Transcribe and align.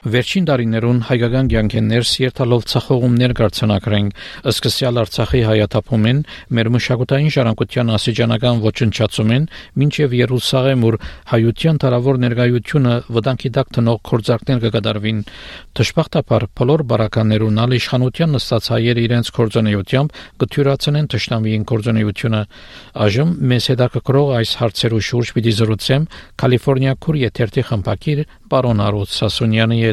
Վերջին 0.00 0.46
տարիներուն 0.48 1.00
հայկական 1.10 1.48
ցանկեններ 1.52 2.04
սիրտալով 2.08 2.62
ցախողումներ 2.72 3.32
կրցանակրենք 3.36 4.20
սկսյալ 4.48 5.00
Արցախի 5.02 5.40
հայաթափումեն 5.44 6.22
մեր 6.56 6.70
մշակութային 6.72 7.32
ժառանգության 7.34 7.92
ասիջանական 8.00 8.62
ոչնչացումեն 8.64 9.44
մինչև 9.76 10.14
Երուսաղեմ 10.20 10.86
ուր 10.88 10.96
հայության 11.32 11.80
տարավոր 11.84 12.20
ներկայությունը 12.24 12.94
վտանգի 13.12 13.50
դակ 13.60 13.74
տնող 13.76 14.00
կորձակներ 14.08 14.62
կկատարվին 14.64 15.20
դժբախտաբար 15.76 16.48
բոլոր 16.56 16.84
բարականներուն 16.88 17.60
ալ 17.60 17.76
իշխանության 17.76 18.34
նստած 18.40 18.72
հայերը 18.72 19.04
իրենց 19.04 19.32
կորձոնեությամբ 19.36 20.18
կթյուրացնեն 20.40 21.10
ճշտամիին 21.12 21.68
կորձոնեությունը 21.68 22.42
այժմ 23.04 23.30
մեզ 23.52 23.70
հետաքրքրող 23.74 24.34
այս 24.40 24.56
հարցերու 24.64 25.04
շուրջ 25.10 25.32
պիտի 25.36 25.54
զրուցեմ 25.60 26.08
Կալիֆոռնիա 26.40 26.94
քուր 27.04 27.20
եթերթի 27.20 27.64
խմբակիր 27.70 28.24
պարոն 28.50 28.80
Արոց 28.82 29.14
Սասունյանի 29.20 29.89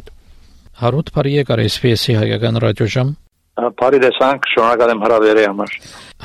Հարութ 0.77 1.07
բարի 1.09 1.31
եկար 1.39 1.59
SPS-ի 1.63 2.13
հայկական 2.19 2.59
ռադիոժամ։ 2.61 3.07
Բարի 3.81 3.99
դեսանք, 4.03 4.43
շնորհակալ 4.51 4.91
եմ 4.93 4.99
հրավերի 5.01 5.45
համար։ 5.47 5.71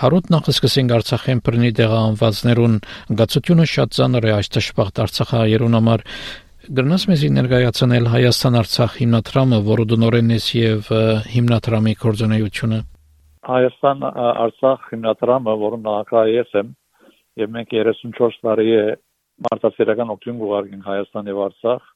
Հարութ 0.03 0.27
նախ 0.35 0.51
սկսենք 0.53 0.93
Արցախեն 0.97 1.39
բռնի 1.47 1.71
տեղահանվածներուն 1.79 2.75
գացությունը 3.21 3.67
շատ 3.73 3.97
ծանր 3.97 4.27
է 4.29 4.35
այս 4.35 4.53
տշպախտ 4.57 5.01
Արցախայերուն 5.07 5.77
համար։ 5.79 6.05
Գրնաս 6.77 7.07
մեզ 7.09 7.25
ներկայացնել 7.39 8.11
Հայաստան-Արցախ 8.13 8.99
հիմնադրամը, 9.01 9.63
որը 9.73 9.89
դնորեն 9.95 10.37
է 10.37 10.39
եւ 10.61 10.93
հիմնադրամի 11.33 11.97
կորձոնեությունը։ 12.05 12.83
Հայաստան-Արցախ 13.49 14.85
հիմնադրամը, 14.93 15.57
որը 15.65 15.81
նախագահ 15.89 16.61
եմ, 16.61 16.77
եւ 17.41 17.57
մենք 17.57 17.75
34 17.81 18.39
տարի 18.45 18.69
է 18.77 18.85
մարդասիրական 19.49 20.13
օգտին 20.13 20.45
ուղարկենք 20.45 20.89
Հայաստան 20.93 21.33
եւ 21.33 21.43
Արցախ 21.49 21.92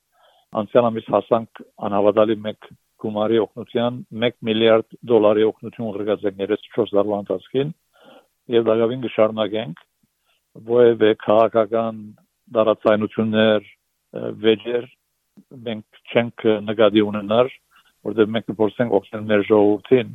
անցյալ 0.60 0.88
ամիս 0.90 1.08
հասանք 1.14 1.62
անհավատալի 1.86 2.36
1 2.50 2.68
գումարի 3.02 3.40
օգնության 3.44 3.98
1 4.28 4.36
միլիարդ 4.48 4.96
դոլարի 5.10 5.44
օգնություն 5.50 5.88
ուղղված 5.90 6.22
34 6.26 6.94
տարվա 6.96 7.18
ընթացքին 7.24 7.72
եւ 8.56 8.68
դակավին 8.70 9.02
կշարունակենք 9.06 9.82
ովեւէ 10.76 11.10
քաղաքական 11.26 11.98
դարացայնություններ 12.56 13.68
վեճեր 14.46 14.86
մենք 15.66 16.00
չենք 16.12 16.46
նկատի 16.70 17.02
ունենալ 17.10 17.50
որովհետեւ 18.06 18.32
մենք 18.36 18.48
կփորձենք 18.50 18.96
օգնել 19.00 19.26
մեր 19.32 19.44
ժողովրդին 19.50 20.14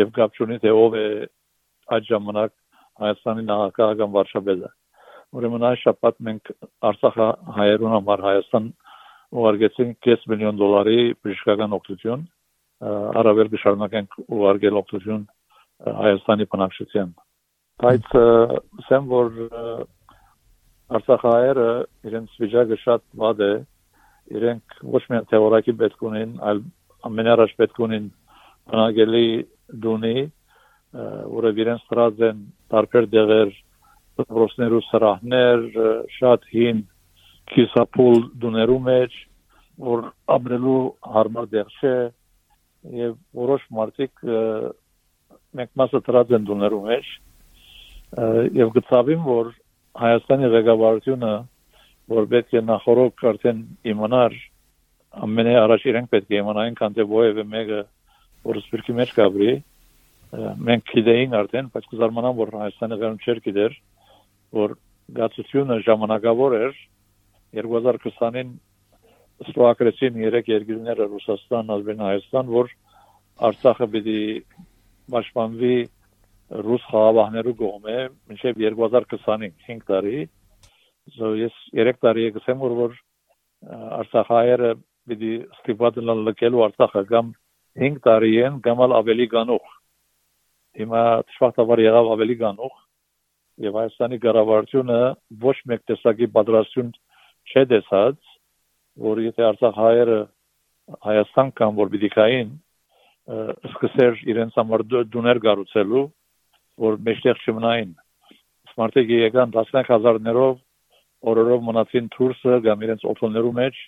եւ 0.00 0.12
կապ 0.18 0.40
չունի 0.40 0.58
թե 0.64 0.74
ով 0.82 0.96
է 1.00 1.06
այդ 1.94 2.10
ժամանակ 2.10 2.56
Հայաստանի 3.00 3.44
նախագահական 3.50 4.14
վարչապետը 4.16 4.70
ուրեմն 5.38 5.66
այս 5.70 5.82
շաբաթ 5.86 6.16
մենք 6.26 6.50
Արցախ 6.90 7.18
հայերուն 7.58 7.94
համար 7.96 8.24
Հայաստան 8.26 8.66
ուղարկեցին 9.30 9.90
5 10.06 10.26
միլիոն 10.32 10.60
դոլարի 10.60 11.00
բժշկական 11.24 11.76
օգնություն 11.78 12.22
առավել 13.20 13.50
կշարունակենք 13.54 14.16
ուղարկել 14.26 14.80
օգնություն 14.80 15.24
Հայաստանի 16.00 16.46
բնակչության 16.54 17.12
բայց 17.84 18.08
ասեմ 18.20 19.06
որ 19.10 19.30
Արցախայերը 20.98 21.68
իրենց 22.10 22.36
վիճակը 22.42 22.78
շատ 22.82 23.02
վատ 23.22 23.42
է 23.46 23.52
իրենք 24.40 24.76
ոչ 24.94 25.02
միայն 25.12 25.28
թեորակի 25.30 25.74
պետք 25.82 26.04
ունեն 26.10 26.32
այլ 26.50 26.62
ամենառաջ 27.10 27.54
պետք 27.60 27.80
ունեն 27.86 28.08
բնակելի 28.72 29.26
դունի 29.84 30.16
որը 31.38 31.52
իրենց 31.64 31.84
դրած 31.92 32.24
են 32.30 32.40
տարբեր 32.74 33.08
դեղեր 33.14 33.52
դպրոցներու 34.20 34.82
սրահներ 34.88 35.62
շատ 36.18 36.48
հին 36.54 36.82
քիսապուլ 37.54 38.22
դուներու 38.42 38.80
մեջ 38.86 39.16
որ 39.80 40.04
ապրելու 40.36 40.80
հարմար 41.14 41.48
դեղ 41.54 41.72
չէ 41.80 41.94
եւ 43.00 43.16
որոշ 43.40 43.64
մարդիկ 43.78 44.24
մենք 45.58 45.72
մասը 45.80 46.00
դրած 46.06 46.34
են 46.36 46.46
դուներու 46.50 46.82
մեջ 46.90 47.10
եւ 48.60 48.72
գծավին 48.76 49.24
որ 49.26 49.50
Հայաստանի 50.00 50.48
ղեկավարությունը 50.54 51.32
որ 52.10 52.26
պետք 52.30 52.52
է 52.58 52.60
նախորդ 52.66 53.24
արդեն 53.30 53.62
իմանար 53.90 54.36
ամենը 55.26 55.54
առաջ 55.60 55.86
իրենք 55.90 56.10
պետք 56.14 56.30
է 56.30 56.38
իմանային 56.40 56.76
քան 56.78 56.94
թե 56.96 57.06
ովևէ 57.10 57.44
մեկը 57.54 57.80
որ 58.46 58.60
սպիրկի 58.60 58.96
մեջ 59.00 59.14
կաբրի 59.18 59.52
մենք 60.70 60.92
գիտեինք 60.94 61.36
արդեն 61.40 61.70
բայց 61.74 61.88
կզարմանամ 61.90 62.38
որ 62.38 62.54
Հայաստանը 62.60 62.98
գարուն 63.00 63.20
չէր 63.26 63.42
գիտեր 63.46 63.76
որ 64.60 64.76
գացությունը 65.18 65.78
ժամանակավոր 65.90 66.56
էր 66.60 66.78
2020-ին 67.56 68.50
ստուակրեցին 69.50 70.18
երեք 70.20 70.50
երկրները 70.52 71.06
Ռուսաստան, 71.10 71.72
Ազերբայջան, 71.74 72.04
Հայաստան, 72.06 72.50
որ 72.54 72.72
Արցախը 73.50 73.86
պիտի 73.94 74.20
պաշտպանվի 75.14 75.76
ռուս 76.66 76.84
խաղաղներու 76.90 77.56
կողմէ 77.60 77.96
մինչև 78.30 78.60
2025 78.60 79.82
տարի։ 79.90 80.20
So 81.16 81.32
ես 81.38 81.56
3 81.78 82.00
տարի 82.04 82.26
եկսեմ 82.28 82.60
որ 82.62 82.76
որ 82.80 82.96
Արցախայերը 84.00 84.70
պիտի 85.10 85.32
ստիպված 85.58 86.00
լքելու 86.28 86.64
Արցախը 86.68 87.04
կամ 87.10 87.32
5 87.86 88.00
տարի 88.06 88.32
են 88.46 88.60
կամ 88.66 88.84
ավելի 89.00 89.26
գանող։ 89.34 89.74
Հիմա 90.80 91.02
շփաթավար 91.34 91.82
եղավ 91.86 92.10
ավելի 92.14 92.36
գանող 92.44 92.74
եւ 93.60 93.78
Հայաստանի 93.80 94.18
կառավարությունը 94.24 94.98
ոչ 95.44 95.56
մեկ 95.70 95.82
տեսակի 95.90 96.28
պատրաստություն 96.36 96.92
չէ 97.50 97.64
դեսած, 97.70 98.18
որ 99.10 99.22
եթե 99.26 99.46
Արցախ 99.50 99.78
հայերը 99.80 100.18
Հայաստան 101.06 101.50
կամ 101.60 101.76
որ 101.78 101.90
պիտի 101.94 102.10
կային 102.16 102.50
սկսեր 103.70 104.24
իրենց 104.32 104.56
համար 104.58 104.82
դուներ 105.14 105.40
գառուցելու, 105.44 106.06
որ 106.84 106.96
մեջտեղ 107.06 107.44
չմնային։ 107.44 107.92
Սմարտեգի 108.72 109.20
եկան 109.20 109.54
10000-ներով 109.54 110.58
օրորով 111.30 111.64
մնացին 111.68 112.08
թուրսը 112.16 112.58
կամ 112.64 112.84
իրենց 112.86 113.06
օթոններու 113.12 113.54
մեջ 113.60 113.80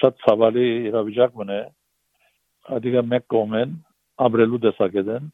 շատ 0.00 0.18
ցավալի 0.24 0.66
իրավիճակ 0.90 1.36
մնե 1.40 1.58
adiga 2.76 3.02
մեկ 3.12 3.26
կողմեն 3.32 3.74
ապրելու 4.26 4.60
դեսակետեն 4.66 5.28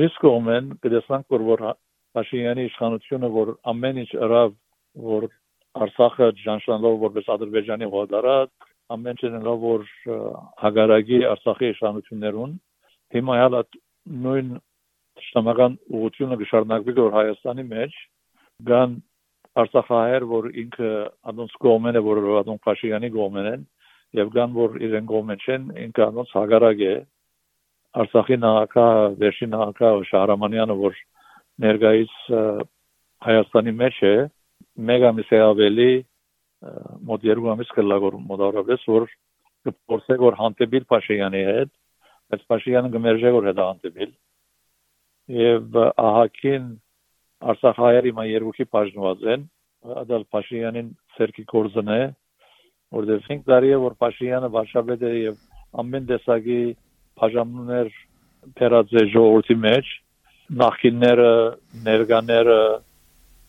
մյուս 0.00 0.18
կողմեն 0.24 0.70
կդեսնանք 0.82 1.36
որ 1.36 1.46
որ 1.50 1.64
Փաշինյանի 2.16 2.64
իշխանությունը 2.70 3.28
որ 3.36 3.52
ամեն 3.72 3.98
ինչ 4.02 4.10
ըրավ 4.26 4.54
որ 5.06 5.28
Արցախը 5.76 6.28
ճանաչելով 6.40 6.94
որպես 7.02 7.26
Ադրբեջանի 7.36 7.88
հողատարած, 7.92 8.50
ամեն 8.96 9.18
չնելով 9.20 9.58
որ 9.66 9.82
հագարագի 10.62 11.18
Արցախի 11.32 11.70
իշխանություններուն 11.74 12.54
հիմա 13.16 13.36
հələ 13.40 13.62
նույն 14.26 14.52
շտամական 15.26 15.76
ուղղությունը 15.96 16.38
կշարունակվի 16.42 16.94
որ 17.00 17.16
Հայաստանի 17.16 17.64
մեջ 17.72 17.98
կան 18.70 18.96
Արցախահայեր, 19.56 20.24
որ 20.28 20.48
ինքը 20.62 20.88
անոնց 21.32 21.52
կողմեն 21.64 21.96
է, 21.96 22.02
որ 22.06 22.18
անոնց 22.42 22.62
Փաշինյանի 22.66 23.10
կողմեն 23.16 23.46
են, 23.52 23.62
եւ 24.20 24.32
կան 24.36 24.56
որ 24.56 24.74
իրեն 24.86 25.06
կողմեն 25.12 25.44
չեն, 25.46 25.68
ինքը 25.86 26.02
անոնց 26.06 26.34
հագարագ 26.36 26.82
է 26.86 26.94
Արցախի 27.96 28.36
նախագահ, 28.42 28.98
վերջին 29.22 29.52
նախագահ 29.56 30.02
Շահրամանյանը, 30.10 30.76
որ 30.82 30.98
ներկայիս 31.64 32.16
Հայաստանի 33.26 33.72
մեջ 33.80 34.00
է, 34.04 34.14
մեկ 34.76 35.06
ամիս 35.10 35.32
է 35.32 35.40
ավելի 35.46 35.90
մոտ 37.08 37.26
երկու 37.26 37.50
ամիս 37.54 37.72
կլագոր 37.76 38.16
մոտավորապես 38.30 38.86
որ 38.90 39.08
կփորձեք 39.66 40.22
որ 40.26 40.38
հանդիպիլ 40.40 40.86
Փաշինյանի 40.92 41.42
հետ 41.48 41.72
բայց 42.32 42.46
Փաշինյանը 42.52 42.92
կմերժե 42.96 43.32
որ 43.36 43.48
հետա 43.50 43.66
հանդիպիլ 43.70 44.12
եւ 45.36 45.78
ահակին 46.06 46.68
Արցախայերի 47.52 48.12
մա 48.16 48.24
երկուքի 48.30 48.66
բաժնված 48.76 49.26
են 49.34 49.44
ադալ 50.02 50.24
Փաշինյանին 50.32 50.88
ցերկի 51.16 51.44
կորզն 51.52 51.92
է 51.96 52.00
որտեղ 52.96 53.22
5 53.28 53.44
տարի 53.50 53.72
է 53.76 53.78
որ 53.84 53.96
Փաշինյանը 54.02 54.50
վարշավետ 54.56 55.06
է 55.06 55.12
եւ 55.16 55.36
ամեն 55.82 56.08
տեսակի 56.10 56.60
բաժանումներ 57.20 57.92
փերած 58.56 58.94
է 59.00 59.04
ժողովրդի 59.14 59.56
մեջ 59.66 59.92
նախինները 60.62 61.30
ներկաները 61.86 62.60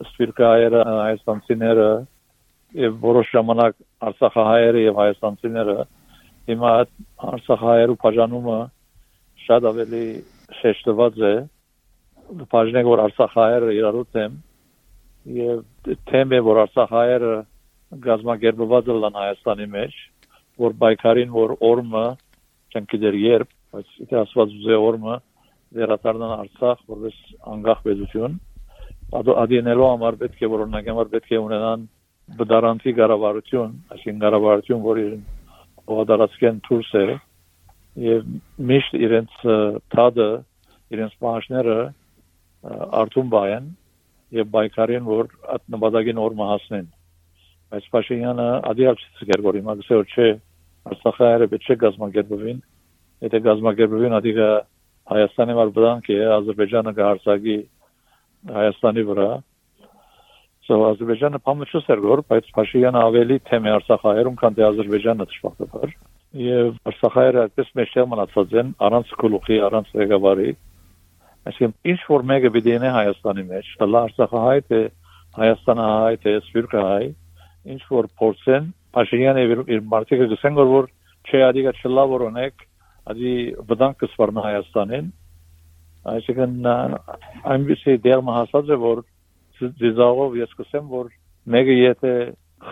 սպիրկայերը 0.05 0.81
հայաստանցիները 0.88 1.89
եւ 2.77 2.97
որոշ 3.03 3.29
ժամանակ 3.33 3.77
արցախահայերը 4.09 4.81
եւ 4.83 4.99
հայաստանցիները 5.01 5.77
հիմա 6.51 6.73
արցախահայերու 7.31 7.99
բաժանումը 8.03 8.57
շատ 9.47 9.69
ավելի 9.71 10.03
շեշտված 10.61 11.21
է 11.31 11.35
բաժնեք 12.53 12.89
որ 12.91 13.03
արցախահայերը 13.07 13.75
իրարուց 13.77 14.19
են 14.23 14.38
եւ 15.38 15.94
թեմը 16.11 16.41
որ 16.47 16.61
արցախահայերը 16.65 17.35
գազམ་ակերպված 18.07 18.89
են 18.91 19.19
Հայաստանի 19.21 19.67
մեջ 19.73 19.97
որ 20.63 20.73
բայկարին 20.83 21.31
որ 21.35 21.53
օրմը 21.67 22.05
չենք 22.73 22.95
դեր 23.03 23.17
երբ 23.23 23.53
բայց 23.75 23.94
դա 24.11 24.21
ասված 24.23 24.55
ուզե 24.57 24.79
օրմը 24.88 25.15
վերադառնան 25.77 26.33
Արցախ 26.38 26.83
որպես 26.91 27.17
անկախ 27.53 27.83
պետություն 27.88 28.38
ադինելով 29.15 29.92
համար 29.94 30.18
պետք 30.24 30.42
է 30.44 30.50
որոնակ 30.51 30.89
համար 30.92 31.12
պետք 31.13 31.31
է 31.31 31.39
ունենան 31.39 31.86
բդարանցի 32.38 32.94
կառավարություն, 32.98 33.75
այսինքն 33.95 34.24
կառավարություն, 34.24 34.81
որի 34.83 35.06
օդարացկեն 35.98 36.59
դուրս 36.68 36.92
է 37.00 37.06
եւ 38.07 38.25
միշտ 38.71 38.98
իրենց 39.07 39.38
թադը, 39.95 40.30
իրենց 40.98 41.15
պահանջները 41.24 41.77
արթուն 42.68 43.31
բայեն 43.31 43.71
եւ 44.38 44.50
բայկարին 44.54 45.07
որ 45.07 45.30
այդ 45.56 45.63
նպատակին 45.71 46.21
օրը 46.24 46.48
հասնեն 46.51 46.88
բայց 47.71 47.88
Փաշինյանը 47.94 48.48
ադիալ 48.71 49.00
չցկեր 49.00 49.44
որ 49.48 49.57
հիմա 49.59 49.75
գսե 49.80 50.00
որ 50.00 50.12
չէ 50.12 50.27
Արցախը 50.88 51.48
պետք 51.54 51.69
է 51.71 51.77
գազམ་ակերպվին 51.83 52.59
եթե 53.27 53.42
գազམ་ակերպվին 53.48 54.18
ադիգա 54.19 54.50
Հայաստանի 55.07 55.56
վար 55.57 55.71
բլանկ 55.77 56.09
է 56.12 56.19
Ադրբեջանը 56.38 56.94
կհարցակի 56.98 57.57
Հայաստանի 58.55 59.03
վրա 59.11 59.29
So 60.67 60.77
Ադրբեջանը 60.83 61.39
փամուշս 61.47 61.85
էր 61.94 61.99
որ 62.03 62.21
բայց 62.27 62.47
Փաշինյանը 62.55 63.01
ավելի 63.07 63.35
թեմ 63.47 63.67
է 63.67 63.71
Արցախայերում 63.77 64.39
քան 64.41 64.55
թե 64.57 64.63
Ադրբեջանը 64.67 65.27
դժբախտաբար 65.31 65.94
եւ 66.44 66.71
Արցախայերը 66.91 67.44
այդպես 67.44 67.69
մեջտեղ 67.79 68.09
մնացած 68.13 68.55
են 68.61 68.73
առանց 68.88 69.13
գլուխի 69.21 69.59
առանց 69.67 69.94
ղեկավարի 70.01 70.49
այսինքն 71.47 71.91
ինչ 71.94 71.99
որ 72.11 72.25
մեկը 72.31 72.51
պիտի 72.57 72.73
ինե 72.77 72.91
Հայաստանի 72.97 73.45
մեջ 73.51 73.69
լա 73.95 74.01
Արցախահայ 74.07 74.59
թե 74.67 74.81
Հայաստանահայ 75.38 76.19
թե 76.27 76.33
Սփյուռքահայ 76.47 77.07
ինչ 77.77 77.81
որ 77.95 78.09
փորձեն 78.19 78.67
Փաշինյանը 78.97 79.45
իր 79.77 79.81
մարտիկը 79.94 80.27
գսեն 80.35 80.59
որ 80.67 80.91
չէ 81.27 81.41
ադիգա 81.47 81.73
չլա 81.79 82.05
որ 82.11 82.27
ունեք 82.27 82.67
ադի 83.13 83.33
վտանգ 83.71 83.97
կսվառնա 84.03 84.44
Հայաստանին 84.47 85.09
այսինքն 86.13 86.68
այնպեսի 87.54 87.95
դեր 88.06 88.24
մահասած 88.27 88.71
է 88.74 88.77
որ 88.83 89.01
դիզաղով 89.81 90.38
ես 90.42 90.54
կսեմ 90.59 90.92
որ 90.94 91.09
մեկը 91.56 91.77
եթե 91.77 92.13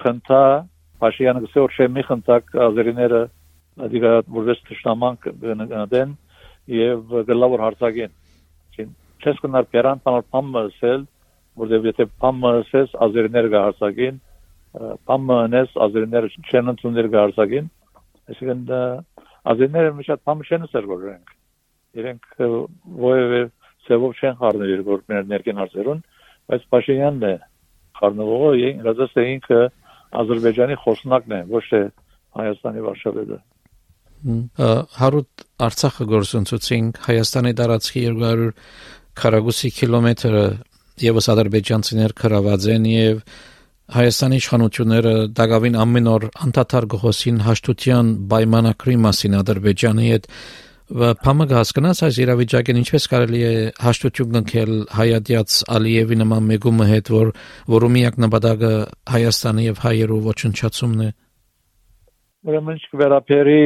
խնդա 0.02 0.44
Փաշինյանը 1.04 1.42
գսե 1.46 1.64
որ 1.66 1.74
չէ 1.76 1.88
մի 1.96 2.04
խնդակ 2.10 2.54
ազերիները 2.66 3.22
ադիգա 3.86 4.12
որպես 4.36 4.62
ճշտաման 4.70 5.18
կգնադեն 5.26 6.14
եւ 6.76 7.16
գլավոր 7.30 7.64
հարցակեն 7.66 8.14
չես 9.26 9.42
կնար 9.44 9.68
պերան 9.74 10.02
տանալ 10.06 10.26
փամը 10.32 10.64
սել 10.78 11.06
որտեւ 11.60 11.90
եթե 11.90 12.08
փամը 12.24 12.52
սես 12.72 12.96
ազերիները 13.06 13.52
կհարցակեն 13.56 14.20
փամնես 15.10 15.78
ազերիները 15.86 16.32
չեն 16.52 16.74
ընդունել 16.76 17.10
գարզագին 17.16 17.72
այսինքն 18.34 18.64
ազերիները 19.54 19.96
մի 20.00 20.08
շատ 20.10 20.24
փամը 20.30 20.48
չեն 20.50 20.70
սերգորենք 20.74 21.35
իրենք 22.02 22.24
ովևէ 22.46 23.42
ծևով 23.88 24.22
չեն 24.22 24.38
խառնել 24.42 24.84
որ 24.90 25.04
ներքին 25.32 25.60
հարցերուն 25.62 26.00
բայց 26.52 26.70
Փաշինյանն 26.76 27.26
է 27.30 27.34
խառնողը 28.00 28.52
ինքնազգ 28.70 29.20
է 29.22 29.26
ինքը 29.36 29.60
Ադրբեջանի 30.22 30.78
խոսնակն 30.84 31.36
է 31.36 31.42
ոչ 31.52 31.64
թե 31.72 31.82
Հայաստանի 32.40 32.86
վարշավեդը 32.86 33.40
հարուտ 35.00 35.44
Արցախը 35.66 36.06
գործընծուցին 36.12 36.86
Հայաստանի 37.06 37.52
տարածքի 37.60 38.06
200 38.06 38.48
քառակուսի 39.22 39.70
կիլոմետրը 39.80 40.46
եւս 41.06 41.28
ադրբեջանցիներ 41.36 42.16
քրաված 42.20 42.68
են 42.76 42.88
եւ 42.90 43.22
Հայաստանի 43.96 44.38
իշխանությունները 44.42 45.14
դակավին 45.38 45.76
ամեն 45.84 46.08
օր 46.10 46.24
անդադար 46.46 46.88
գոհոսին 46.96 47.42
հաշտության 47.46 48.08
պայմանակրի 48.32 48.96
մասին 49.06 49.36
Ադրբեջանի 49.40 50.08
հետ 50.10 50.30
Փամը 50.86 51.46
հասկանաս 51.50 52.00
այս 52.06 52.18
իրավիճակին 52.22 52.78
ինչպես 52.78 53.08
կարելի 53.10 53.40
է 53.42 53.54
հաշտություն 53.82 54.34
կնքել 54.36 54.74
հայատյաց 54.94 55.54
Ալիևի 55.76 56.18
նման 56.20 56.44
մեգումը 56.50 56.86
հետ 56.92 57.08
որ 57.10 57.30
որու 57.74 57.88
միակ 57.96 58.20
նպատակը 58.22 58.70
Հայաստանի 59.10 59.64
եւ 59.66 59.80
հայերու 59.82 60.20
ոչնչացումն 60.28 61.00
է 61.06 61.08
Ուրեմն 62.46 62.78
չկվերապերի 62.86 63.64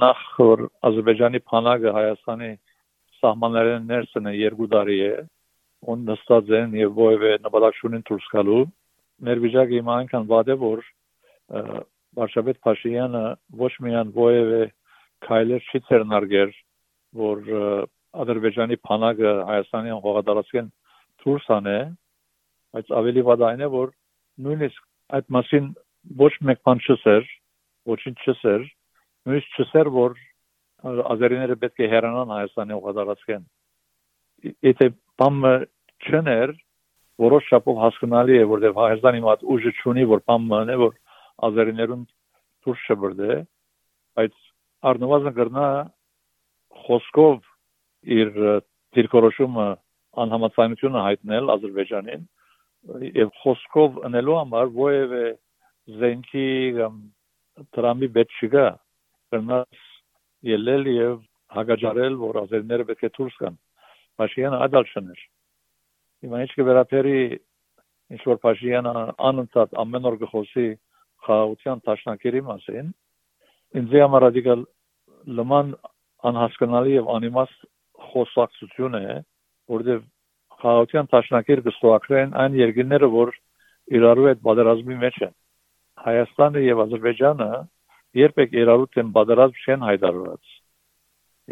նախ 0.00 0.22
որ 0.40 0.62
Ադրբեջանի 0.88 1.40
փանակը 1.52 1.92
Հայաստանի 1.98 2.48
սահմաններեն 3.20 3.84
ներսն 3.92 4.30
է 4.30 4.32
երկու 4.40 4.68
տարի 4.72 4.96
է 5.04 5.12
on 5.84 6.06
նստած 6.08 6.54
են 6.62 6.78
եւ 6.80 7.02
ովևէ 7.08 7.34
նպատակ 7.44 7.76
շունին 7.82 8.06
դուրս 8.08 8.30
գալու 8.32 8.62
մեր 9.28 9.44
վիճակը 9.44 9.76
հիմա 9.82 9.98
այնքան 10.00 10.32
վատ 10.32 10.48
է 10.48 10.56
որ 10.64 10.80
Վարշավետ 12.16 12.62
Փաշինյանը 12.64 13.22
ոչ 13.60 13.72
միայն 13.84 14.16
ովևէ 14.16 14.62
քայլեր 15.26 15.68
չի 15.70 15.80
ցերնարգեր 15.88 16.54
որ 17.24 17.40
Ադրբեջանի 18.24 18.76
փանակը 18.88 19.30
Հայաստանի 19.50 19.94
հողադարձեն 20.04 20.70
դուրս 21.24 21.46
անե 21.56 21.78
բայց 22.74 22.92
ավելի 23.00 23.24
վատ 23.28 23.44
այն 23.48 23.64
է 23.64 23.68
որ 23.74 23.92
նույնիսկ 24.44 24.86
այդ 25.18 25.26
մասին 25.36 25.66
ոչ 26.22 26.32
մեկ 26.50 26.62
բան 26.68 26.82
չսեր 26.84 27.28
ոչինչ 27.94 28.16
չսեր 28.24 28.64
նույնիսկ 29.24 29.58
չսեր 29.64 29.90
որ 29.96 30.16
ազերիները 31.14 31.56
պետք 31.64 31.84
է 31.84 31.90
հեռանան 31.94 32.34
Հայաստանի 32.34 32.78
հողադարձեն 32.78 33.44
եթե 34.68 34.88
բամը 35.22 35.54
չներ 36.04 36.54
որոշ 37.24 37.50
չափով 37.50 37.78
հասկանալի 37.84 38.38
է 38.42 38.48
որտեղ 38.50 38.74
Հայաստանի 38.78 39.22
մոտ 39.24 39.44
ուժը 39.54 39.72
չունի 39.80 40.06
որ 40.12 40.24
բան 40.28 40.48
մնե 40.50 40.76
որ 40.82 40.96
ազերիներուն 41.48 42.02
դուրս 42.66 42.82
չբրդե 42.90 43.38
բայց 44.18 44.34
առնվազն 44.90 45.34
գրնա 45.38 45.66
խոսքով 46.84 47.36
իր 48.18 48.30
դիրքորոշումը 48.96 49.66
անհամաձայնությունը 50.24 51.04
հայտնել 51.08 51.52
Ադրբեջանին 51.54 52.24
եւ 53.18 53.30
խոսքով 53.42 54.00
անելու 54.08 54.38
համար 54.40 54.72
ովևէ 54.86 55.24
զենքի 56.00 56.48
կամ 56.78 56.98
տրամի 57.76 58.08
պետք 58.18 58.40
չկա 58.44 58.66
գրնաս 59.34 59.84
ելել 60.54 60.90
եւ 60.94 61.16
հագաջարել 61.56 62.18
որ 62.24 62.40
ազերիները 62.44 62.88
պետք 62.90 63.06
է 63.08 63.12
դուրս 63.18 63.38
գան 63.44 63.56
Փաշինյանը 64.20 64.60
ադալ 64.68 64.90
չներ 64.92 65.22
Հիմա 66.24 66.40
ինչ 66.44 66.52
կվերապերի 66.58 67.18
ինչ 68.14 68.22
որ 68.28 68.38
Փաշինյանը 68.44 68.92
անընդհատ 69.28 69.74
ամեն 69.82 70.08
օր 70.10 70.16
գխոսի 70.24 70.66
խաղաղության 71.24 71.82
տաշնակերի 71.88 72.42
մասին, 72.48 72.88
ինձ 73.80 73.94
համար 74.04 74.24
ռադիկալ 74.24 74.64
լման 75.26 75.72
անհասկանալի 76.28 76.94
եւ 76.94 77.08
անիմաս 77.14 77.52
խոսակցություն 78.10 78.96
է, 78.98 79.14
որտեղ 79.74 80.02
խաղաղության 80.60 81.08
ճաշնակեր 81.12 81.62
կստոակրեն 81.68 82.34
այն 82.42 82.58
երկրները, 82.60 83.08
որ 83.14 83.32
իրարու 83.98 84.28
հետ 84.30 84.42
բادرազմի 84.48 84.98
մեջ 85.04 85.16
են։ 85.28 85.32
Հայաստանը 86.04 86.64
եւ 86.64 86.82
Ադրբեջանը 86.84 87.48
երբեք 88.20 88.58
իրարու 88.64 88.90
դեմ 88.96 89.14
բادرազմ 89.16 89.64
չեն 89.64 89.86
հայտարարած։ 89.88 90.52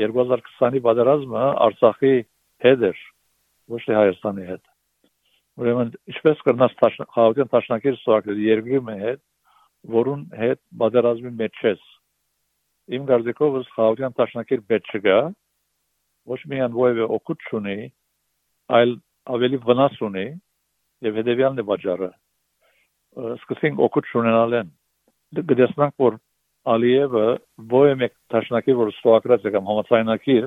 2020-ի 0.02 0.82
բادرազմը 0.86 1.46
Արցախի 1.66 2.14
հետ 2.64 2.84
էր, 2.88 3.00
ոչ 3.72 3.80
թե 3.86 3.96
Հայաստանի 3.98 4.46
հետ։ 4.52 4.62
Ուրեմն, 5.62 5.90
ինչպես 6.12 6.44
կրնաս 6.48 6.76
խաղաղության 6.80 7.50
ճաշնակեր 7.52 7.98
ստոակրել 7.98 8.44
երկրի 8.46 9.00
հետ, 9.02 9.20
որուն 9.96 10.22
հետ 10.38 10.60
բادرազմի 10.80 11.32
մեջ 11.42 11.60
չես 11.60 11.82
Իմ 12.92 13.04
գարձիկով 13.08 13.58
խաղաղության 13.76 14.16
տաշնակիր 14.18 14.62
պետք 14.72 14.90
չկա, 14.96 15.18
ոչ 16.32 16.40
միայն 16.50 16.74
ովևէ 16.82 17.06
օգուտ 17.16 17.46
չունի, 17.48 17.76
այլ 18.78 18.96
ավելի 19.36 19.60
վնաս 19.68 20.00
ունի 20.08 20.26
եւ 21.06 21.20
հետեւյալն 21.22 21.62
է 21.62 21.66
վաճառը։ 21.70 22.10
Սկսենք 23.38 23.82
օգուտ 23.86 24.10
չունենալեն։ 24.12 24.74
Գտեսնանք 25.52 25.94
որ 26.02 26.18
Ալիևը 26.72 27.24
ովևէ 27.62 27.94
մեկ 28.02 28.12
տաշնակիր 28.34 28.76
որ 28.82 28.92
ստորագրած 28.92 29.46
է 29.46 29.52
կամ 29.56 29.70
համացայնակիր 29.72 30.44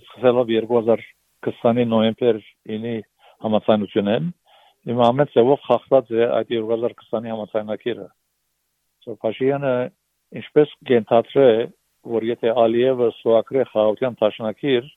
սկսելով 0.00 0.52
2000 0.54 1.08
20-ի 1.40 1.86
նոյեմբեր 1.88 2.38
9-ի 2.68 2.96
համացանությունեն 3.44 4.26
իմ 4.92 4.98
ամեն 5.06 5.30
ծավալ 5.32 5.58
խախտած 5.64 6.10
է 6.12 6.26
այդ 6.36 6.50
2020-ի 6.52 7.32
համացանակիրը 7.32 8.06
Սոփաշյանը 9.06 9.72
ինչպես 10.38 10.74
կենթացրե 10.90 11.48
որ 12.14 12.26
եթե 12.30 12.52
Ալիևը 12.64 13.08
սոակրե 13.20 13.64
խաղաղության 13.70 14.18
տաշնակիր 14.20 14.90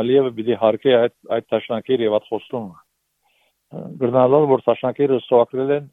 Ալիևը 0.00 0.30
պիտի 0.38 0.56
հարկե 0.62 0.94
այդ 1.00 1.14
այդ 1.36 1.48
տաշնակիր 1.54 2.04
եւ 2.04 2.16
այդ 2.18 2.28
խոստումը 2.30 3.84
գրնալով 4.04 4.46
որ 4.54 4.64
տաշնակիրը 4.68 5.18
սոակրել 5.26 5.74
են 5.74 5.90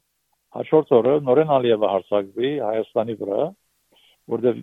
հաջորդ 0.56 0.94
օրը 0.98 1.12
նորեն 1.28 1.52
Ալիևը 1.58 1.90
հարցակվի 1.92 2.50
Հայաստանի 2.62 3.18
վրա 3.22 3.42
որտեղ 4.32 4.58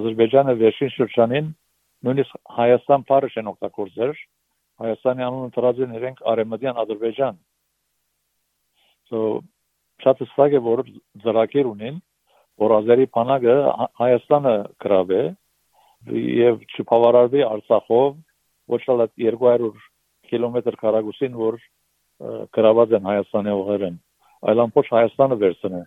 Ադրբեջանը 0.00 0.54
վերջին 0.60 0.92
շրջանին 0.96 1.50
նույնիսկ 2.06 2.38
Հայաստան 2.60 3.06
բարը 3.10 3.32
չեն 3.34 3.50
օգտագործել 3.52 4.14
Հայաստանի 4.80 5.24
անունը 5.26 5.52
դրած 5.54 5.80
են 5.84 5.96
իրենք 5.98 6.20
Արեմդյան 6.32 6.78
Ադրբեջան։ 6.80 7.40
So 9.10 9.18
շատ 10.00 10.22
հստակ 10.24 10.54
է 10.56 10.60
որ 10.64 10.82
ծրագիր 11.24 11.66
ունեն 11.68 11.98
որ 12.60 12.74
ազերի 12.80 13.06
բանակը 13.16 13.54
Հայաստանը 14.00 14.54
գրավե 14.84 15.22
եւ 16.40 16.60
չփավարարվի 16.74 17.44
Արցախով 17.50 18.10
ոչ 18.74 18.82
էլ 18.94 19.04
200 19.20 19.70
կիլոմետր 20.30 20.76
քառակուսին 20.82 21.38
որ 21.40 21.56
գրաված 22.56 22.94
են 22.98 23.08
Հայաստանի 23.10 23.54
ուղերեն 23.60 23.96
այլ 24.50 24.62
ամբողջ 24.66 24.92
Հայաստանը 24.96 25.38
վերցնե 25.40 25.82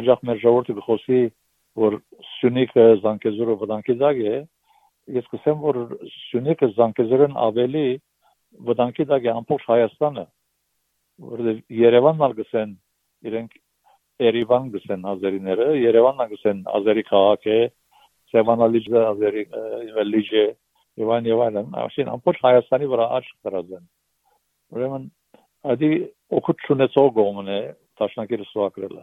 աջախ 0.00 0.22
մեր 0.28 0.40
ժողովուրդը 0.44 0.76
գխոսի 0.78 1.20
որ 1.84 1.98
Սյունիքը 2.34 2.86
Զանգեզուրը 3.04 3.56
վտանգի 3.64 3.96
դակ 4.04 4.20
է 4.24 4.36
ես 5.18 5.28
կսեմ 5.32 5.64
որ 5.64 5.80
Սյունիքը 6.14 6.70
Զանգեզուրն 6.78 7.36
ավելի 7.48 7.86
վտանգի 8.68 9.06
դակ 9.10 9.28
է 9.28 9.32
ամբողջ 9.34 9.68
Հայաստանը 9.72 10.24
որովհետև 11.34 11.78
Երևանն 11.84 12.24
ալ 12.28 12.36
գսեն 12.40 12.74
իրենք 13.30 13.58
Երևան 14.22 14.66
գսեն 14.74 15.06
ազերիները 15.10 15.64
Երևանն 15.80 16.28
գսեն 16.34 16.60
ազերի 16.78 17.02
քաղաք 17.08 17.48
է 17.50 17.58
Սևանալիջը 18.34 19.00
ազերի 19.08 19.42
լիջը 20.10 20.44
եւ 21.02 21.10
այլն 21.14 21.74
այսին 21.82 22.10
ամբողջ 22.14 22.38
Հայաստանի 22.44 22.90
վրա 22.92 23.06
աճ 23.18 23.32
դրած 23.48 23.72
են 23.78 23.84
ուրեմն 24.74 25.08
ադի 25.74 25.90
օգուտ 26.38 26.70
ունեցող 26.74 27.10
գոմն 27.18 27.50
է 27.54 27.58
տաշնակիրը 27.98 28.46
սուակրելը 28.52 29.02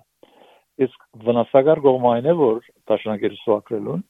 իսկ 0.85 1.05
վնասակար 1.27 1.83
գոմը 1.85 2.11
այն 2.15 2.31
է 2.31 2.35
որ 2.39 2.59
տաշնակիրը 2.91 3.39
սուակրելուն 3.41 4.03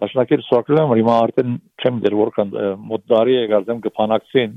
տաշնակիրը 0.00 0.46
սուակրելը 0.46 0.96
հիմա 1.00 1.18
արդեն 1.24 1.58
չեմ 1.80 2.00
դեր 2.04 2.16
որքան 2.20 2.54
մոտ 2.92 3.04
դարի 3.12 3.36
է 3.40 3.44
գազեմ 3.52 3.84
կփանակցին 3.86 4.56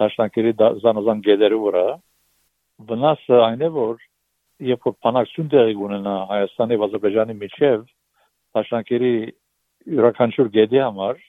տաշնակիրի 0.00 0.54
զանազան 0.82 1.20
գեդերի 1.26 1.60
վրա 1.64 1.84
վնասը 2.88 3.40
այն 3.46 3.64
է 3.66 3.70
որ 3.74 3.98
երբ 4.70 4.86
որ 4.88 4.94
փանակցություն 5.04 5.50
տեղի 5.54 5.76
ունենա 5.86 6.14
Հայաստանի 6.30 6.76
եւ 6.76 6.84
Ադրբեջանի 6.86 7.36
միջև 7.40 7.84
տաշնակիրի 8.56 9.14
յուրաքանչյուր 9.96 10.50
գեդի 10.56 10.80
համար 10.84 11.20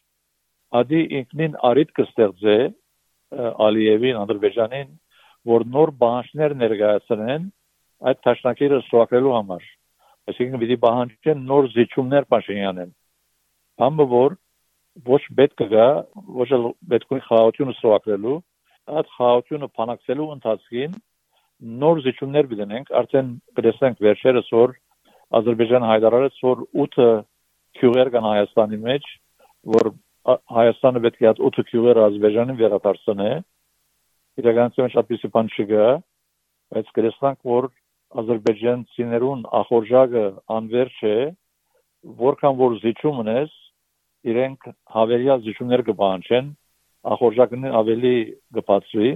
ադի 0.82 1.02
ինքնին 1.22 1.58
արիտ 1.72 1.94
կստեղծե 2.00 2.58
Ալիևին, 3.32 4.18
Ադրբեջանին, 4.22 4.90
որ 5.52 5.66
նոր 5.76 5.92
բանջներ 6.02 6.56
ներկայացնեն 6.62 7.46
այդ 8.12 8.20
տաշնակիրը 8.28 8.80
սուակելու 8.88 9.36
համար։ 9.38 9.68
Այսինքն 10.32 10.62
պիտի 10.64 10.78
բանջեն 10.86 11.46
նոր 11.52 11.70
զիջումներ 11.76 12.28
Փաշինյանեն։ 12.32 12.92
Համը 13.82 14.08
որ 14.12 14.36
ոչ 15.12 15.22
պետք 15.40 15.64
է 15.66 15.88
ոչ 16.42 16.50
պետք 16.92 17.16
է 17.16 17.22
խաղաղությունը 17.28 17.76
սուակելու, 17.80 18.38
այդ 19.00 19.12
խաղաղությունը 19.16 19.70
փանակցելու 19.80 20.30
ընթացքին 20.36 21.00
նոր 21.62 22.00
զիջումներ 22.06 22.48
բիդենենք, 22.52 22.88
արդեն 23.02 23.28
կտեսնենք 23.58 24.00
վերջերս 24.02 24.48
որ 24.56 24.72
Ադրբեջանը 25.40 25.90
հայտարարեց 25.92 26.40
որ 26.44 26.64
8 26.84 27.06
քյուղեր 27.80 28.10
կան 28.16 28.26
Հայաստանի 28.28 28.80
մեջ, 28.86 29.06
որ 29.76 29.92
Հայաստանը 30.56 31.04
պետք 31.06 31.22
է 31.22 31.30
այդ 31.32 31.44
8 31.50 31.66
քյուղերը 31.70 32.06
Ադրբեջանին 32.08 32.60
վերադարձնե։ 32.62 33.30
Իրականություն 34.42 34.92
շատ 34.96 35.08
պիսի 35.12 35.32
բան 35.36 35.52
չկա, 35.54 35.88
բայց 36.72 36.92
կրեսնանք 36.98 37.40
որ 37.52 37.70
Ադրբեջանցիներուն 38.22 39.42
ախորժակը 39.62 40.26
անverջ 40.58 40.98
է, 41.08 41.18
որքան 42.22 42.56
որ 42.62 42.78
զիջում 42.82 43.20
ունես, 43.22 43.52
իրենք 44.32 44.70
հավելյալ 44.96 45.44
զիջումներ 45.46 45.84
կբանջեն, 45.92 46.48
ախորժակն 47.16 47.70
ավելի 47.82 48.16
կբացվի 48.58 49.12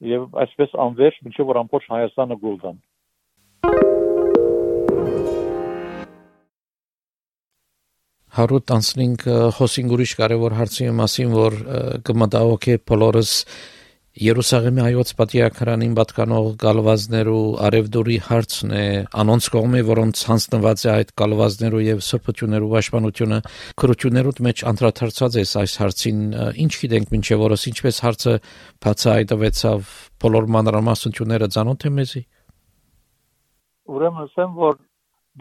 եւ 0.00 0.38
այսպես 0.44 0.76
անverջ 0.86 1.18
մինչեւ 1.26 1.50
որ 1.50 1.60
ամբողջ 1.64 1.90
Հայաստանը 1.94 2.36
գուլդան։ 2.44 2.78
Հարուտ 8.30 8.72
անցնենք 8.76 9.22
խոսենք 9.56 9.92
ուրիշ 9.96 10.12
կարևոր 10.20 10.54
հարցի 10.60 10.84
մասին, 11.00 11.32
որ 11.34 11.56
կմտահոգե 12.06 12.76
բոլորս 12.88 13.32
Երուսաղեմի 14.18 14.82
հայոց 14.82 15.10
պատիական 15.14 15.82
պատկանող 15.94 16.46
գալվազներու 16.58 17.42
արևդորի 17.62 18.16
հարցն 18.26 18.72
է. 18.74 18.86
Անոնց 19.22 19.46
կողմի, 19.54 19.82
որոնց 19.86 20.22
ցանցնված 20.24 20.82
է 20.82 20.88
այդ 20.90 21.12
գալվազներու 21.20 21.82
եւ 21.86 22.00
սփոթյուներու 22.02 22.70
պաշտպանությունը 22.72 23.38
քրություներուտ 23.82 24.40
մեջ 24.46 24.64
անդրադարձած 24.70 25.38
է 25.38 25.44
այս 25.60 25.74
հարցին 25.82 26.24
ինչ 26.66 26.72
գիտենք 26.80 27.14
ոչ 27.14 27.38
որս 27.44 27.66
ինչպես 27.70 28.00
հարցը 28.06 28.34
բացահայտվեցավ 28.82 29.92
բոլոր 30.26 30.48
մանրամասնությունները 30.58 31.48
ցանոթ 31.54 31.86
է 31.86 31.92
մեզի 32.00 32.22
Ուրեմն 33.94 34.26
ասեմ 34.26 34.58
որ 34.58 34.74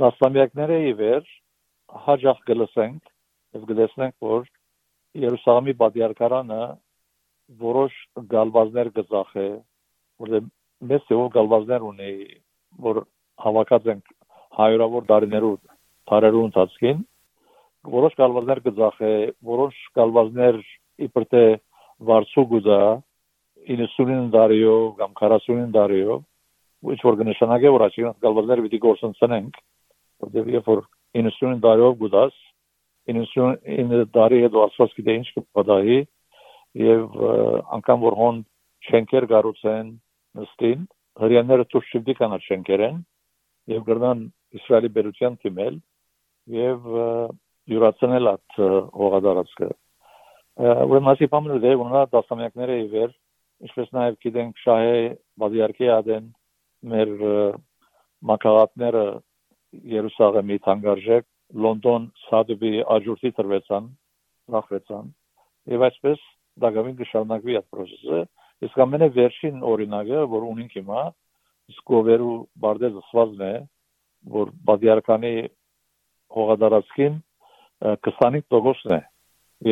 դասամյակները 0.04 0.78
ի 0.90 0.94
վեր 1.02 1.34
հաջող 2.06 2.46
գլսենք 2.50 3.02
եւ 3.58 3.66
գտեսնենք 3.74 4.16
որ 4.30 4.46
Երուսաղեմի 5.26 5.76
պատիարքարանը 5.82 6.62
որոշ 7.58 7.94
գալվազներ 8.34 8.90
գծախ 8.96 9.36
է 9.42 9.48
որտեղ 10.24 10.50
մեծ 10.90 11.06
թվով 11.10 11.30
գալվազներ 11.36 11.86
ունի 11.90 12.12
որ 12.86 13.02
հավաքած 13.46 13.88
են 13.94 14.02
հայրավոր 14.60 15.08
դարիներու 15.10 15.54
տարերու 16.12 16.44
ընթացքին 16.50 17.02
որոշ 17.96 18.18
գալվազներ 18.22 18.62
գծախ 18.68 19.02
է 19.10 19.14
որոշ 19.50 19.80
գալվազներ 20.00 20.60
իբր 21.08 21.26
թե 21.34 21.44
վարսու 22.10 22.46
գուզա 22.54 22.82
90-ին 23.70 24.30
դարիո 24.36 24.76
կամ 25.00 25.18
40-ին 25.20 25.74
դարիո 25.76 26.20
which 26.86 27.04
որ 27.04 27.18
կնշանակե 27.20 27.74
որ 27.76 27.86
այսինքն 27.90 28.22
գալվազները 28.24 28.66
պիտի 28.66 28.80
գործընծնենք 28.86 29.60
որտեղ 30.26 30.54
երբ 30.56 30.70
որ 30.70 30.86
90 31.20 31.60
տարով 31.66 31.98
գուտաս 32.04 32.40
99 33.10 34.06
տարի 34.16 34.40
հետ 34.46 34.58
ասված 34.64 34.96
գիտե 35.00 35.16
ինչ 35.20 35.28
կպատահի 35.40 36.00
եւ 36.78 37.20
անգամ 37.78 38.02
որ 38.06 38.18
հոն 38.20 38.42
շենքեր 38.90 39.28
գառուցեն 39.34 39.88
նստին 40.40 40.84
հрьяները 41.20 41.66
ցույց 41.74 41.94
չդի 42.00 42.16
կանալ 42.20 42.44
շենքերեն 42.46 43.00
եւ 43.74 43.86
գրնան 43.90 44.26
իսրայելի 44.60 44.92
բերության 44.98 45.38
թիմել 45.44 45.80
եւ 46.60 46.90
յուրացնել 47.70 48.30
այդ 48.34 48.60
հողադարածքը 49.00 49.70
ուրեմն 50.60 51.12
ասի 51.14 51.28
պամնու 51.34 51.60
դե 51.66 51.74
ունա 51.84 52.04
դասամյակները 52.14 52.78
իվեր 52.86 53.12
ինչպես 53.68 53.92
նաեւ 53.98 54.18
գիտենք 54.26 54.64
շահե 54.64 54.96
բազիարքի 55.44 55.90
ադեն 55.96 56.30
մեր 56.94 57.14
մակալատները 58.30 59.06
Երուսաղեմի 59.94 60.58
թանգարժեք 60.66 61.26
Լոնդոն 61.66 62.06
սադուբի 62.26 62.72
աջուրտի 62.96 63.32
տրվեցան 63.38 63.88
նախվեցան 64.56 65.10
եւ 65.74 65.86
այսպես 65.90 66.26
դակավին 66.64 66.98
կշարունակվի 67.00 67.58
այդ 67.60 67.68
process-ը 67.76 68.20
իսկ 68.68 68.82
ամենը 68.86 69.10
վերջին 69.18 69.64
օրինակը 69.72 70.24
որ 70.34 70.46
ունենք 70.50 70.76
հիմա 70.80 71.04
սկովերու 71.76 72.36
բարդեզ 72.64 72.96
սվազն 73.10 73.44
է 73.50 73.54
որ 74.36 74.54
բադիարքանի 74.70 75.34
հողադարածքին 76.38 77.20
25%-ն 78.08 78.96
է 78.98 79.02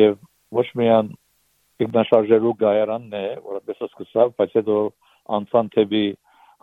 եւ 0.02 0.14
ոչ 0.58 0.66
միայն 0.80 1.10
ինքնաշարժելու 1.84 2.54
գայարանն 2.62 3.18
է 3.18 3.26
որը 3.48 3.60
դες 3.68 3.82
սկսավ 3.88 4.32
բայց 4.38 4.56
հետո 4.58 4.78
անցան 5.38 5.68
թեպի 5.74 6.06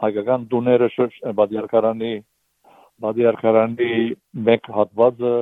հայկական 0.06 0.48
դուները 0.52 0.90
շուրջ 0.96 1.20
բադիարքարանի 1.40 2.14
բադիարքարանի 3.06 3.92
մեկ 4.50 4.68
հատվածը 4.78 5.36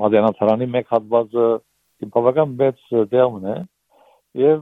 մադենաթարանի 0.00 0.66
մեկ 0.74 0.90
հատվածը 0.94 1.46
բավական 2.14 2.54
մեծ 2.62 2.82
դերն 3.12 3.46
է 3.52 3.56
եւ 4.38 4.60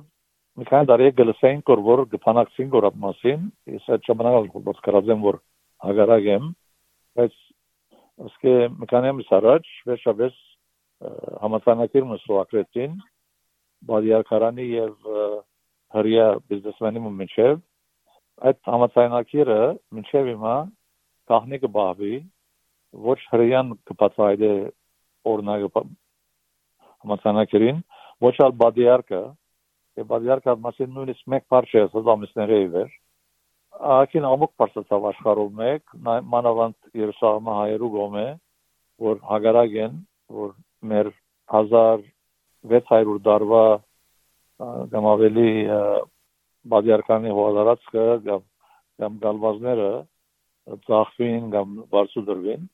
մի 0.57 0.67
քանի 0.71 0.89
տարի 0.91 1.11
գլսեն 1.21 1.59
կոր 1.69 1.83
որ 1.87 2.03
գփանակցին 2.15 2.71
գորապ 2.73 2.95
մասին, 3.03 3.43
ես 3.77 3.89
այդ 3.97 4.07
ժամանակ 4.09 4.55
որ 4.69 4.79
կարծեմ 4.87 5.25
որ 5.27 5.41
հագարակ 5.85 6.29
եմ, 6.37 6.47
բայց 7.19 7.35
ըսկե 8.27 8.55
մի 8.81 8.89
քանի 8.93 9.13
ամիս 9.13 9.33
առաջ 9.37 9.69
վերջապես 9.91 10.39
համացանակիր 11.45 12.07
մսուակրեցին 12.13 12.97
Մադիարքարանի 13.91 14.67
եւ 14.73 15.11
հրյա 15.97 16.29
բիզնեսմենի 16.49 17.03
միջև 17.21 17.59
այդ 18.49 18.59
համացանակիրը 18.73 19.61
միջև 19.99 20.31
հիմա 20.33 20.55
կահնի 21.33 21.61
կբահվի 21.67 22.17
ոչ 23.07 23.19
հրյան 23.33 23.77
կբացահայտե 23.91 24.53
օրինակը 25.33 25.85
համացանակերին 27.05 27.81
ոչ 28.27 28.35
ալ 28.47 28.57
բադիարկը 28.65 29.23
եւ 29.97 30.09
բادرական 30.13 30.63
մասին 30.65 30.91
նույնիսկ 30.97 31.31
մեկ 31.33 31.45
բարձր 31.53 31.87
է 31.99 32.03
ամիսների 32.15 32.59
վեր 32.75 32.91
ակին 33.97 34.27
ամոք 34.31 34.53
բարձրացավ 34.61 35.07
աշխարհում 35.11 35.57
մեկ 35.61 35.95
մանավանդ 36.33 36.77
Երուսաղեմի 37.01 37.57
հայերու 37.61 37.91
գոմե 37.97 38.27
որ 39.07 39.23
հագարագեն 39.31 39.97
որ 40.41 40.53
մեր 40.93 41.11
1600 41.61 43.19
դարվա 43.27 43.65
կամ 44.93 45.09
ավելի 45.13 45.49
բادرականի 46.73 47.35
հողարածքը 47.39 48.07
կամ 48.29 48.47
կամ 49.03 49.19
գալվածները 49.25 49.91
ծախվին 50.89 51.51
կամ 51.57 51.75
բարձրդրվին 51.93 52.69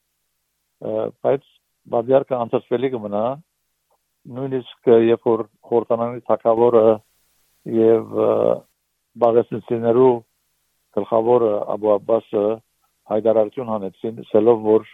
բայց 1.27 1.49
բادرական 1.95 2.45
անցածվելի 2.47 2.93
կմնա 2.95 3.25
նույնիսկ 4.37 4.93
երբ 4.93 5.27
որ 5.33 5.43
խորտանանի 5.71 6.23
թակավորը 6.31 6.87
եւ 7.69 8.17
բաղեսիներու 9.23 10.13
գլխավորը 10.97 11.53
Աբու 11.73 11.93
Աբբասը 11.97 12.45
հայտարարություն 13.13 13.73
հանեցին, 13.73 14.21
ասելով 14.25 14.63
որ 14.67 14.87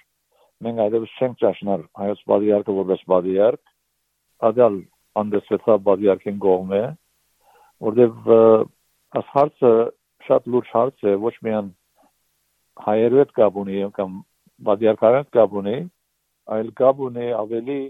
մենք 0.64 0.82
այդպես 0.84 1.16
չենք 1.18 1.36
ճաշնար 1.42 1.82
հայոց 2.00 2.22
բադիարքը 2.32 2.76
որպես 2.78 3.02
բադիարք, 3.12 3.62
ադալ 4.48 4.78
անդեսվեցա 5.22 5.76
բադիարքին 5.88 6.40
գողմե, 6.44 6.82
որտեվ 7.88 8.30
աս 9.18 9.28
հարցը 9.34 9.72
շատ 10.28 10.48
լուրջ 10.52 10.72
հարց 10.76 11.04
է, 11.08 11.14
ոչ 11.24 11.34
միայն 11.46 11.68
հայերու 12.88 13.20
հետ 13.22 13.34
կապ 13.38 13.60
ունի 13.62 13.84
կամ 13.98 14.16
բադիարքարան 14.68 15.28
կապ 15.36 15.54
ունի, 15.62 15.76
այլ 16.58 16.72
կապ 16.80 17.02
ունի 17.08 17.28
ավելի 17.38 17.80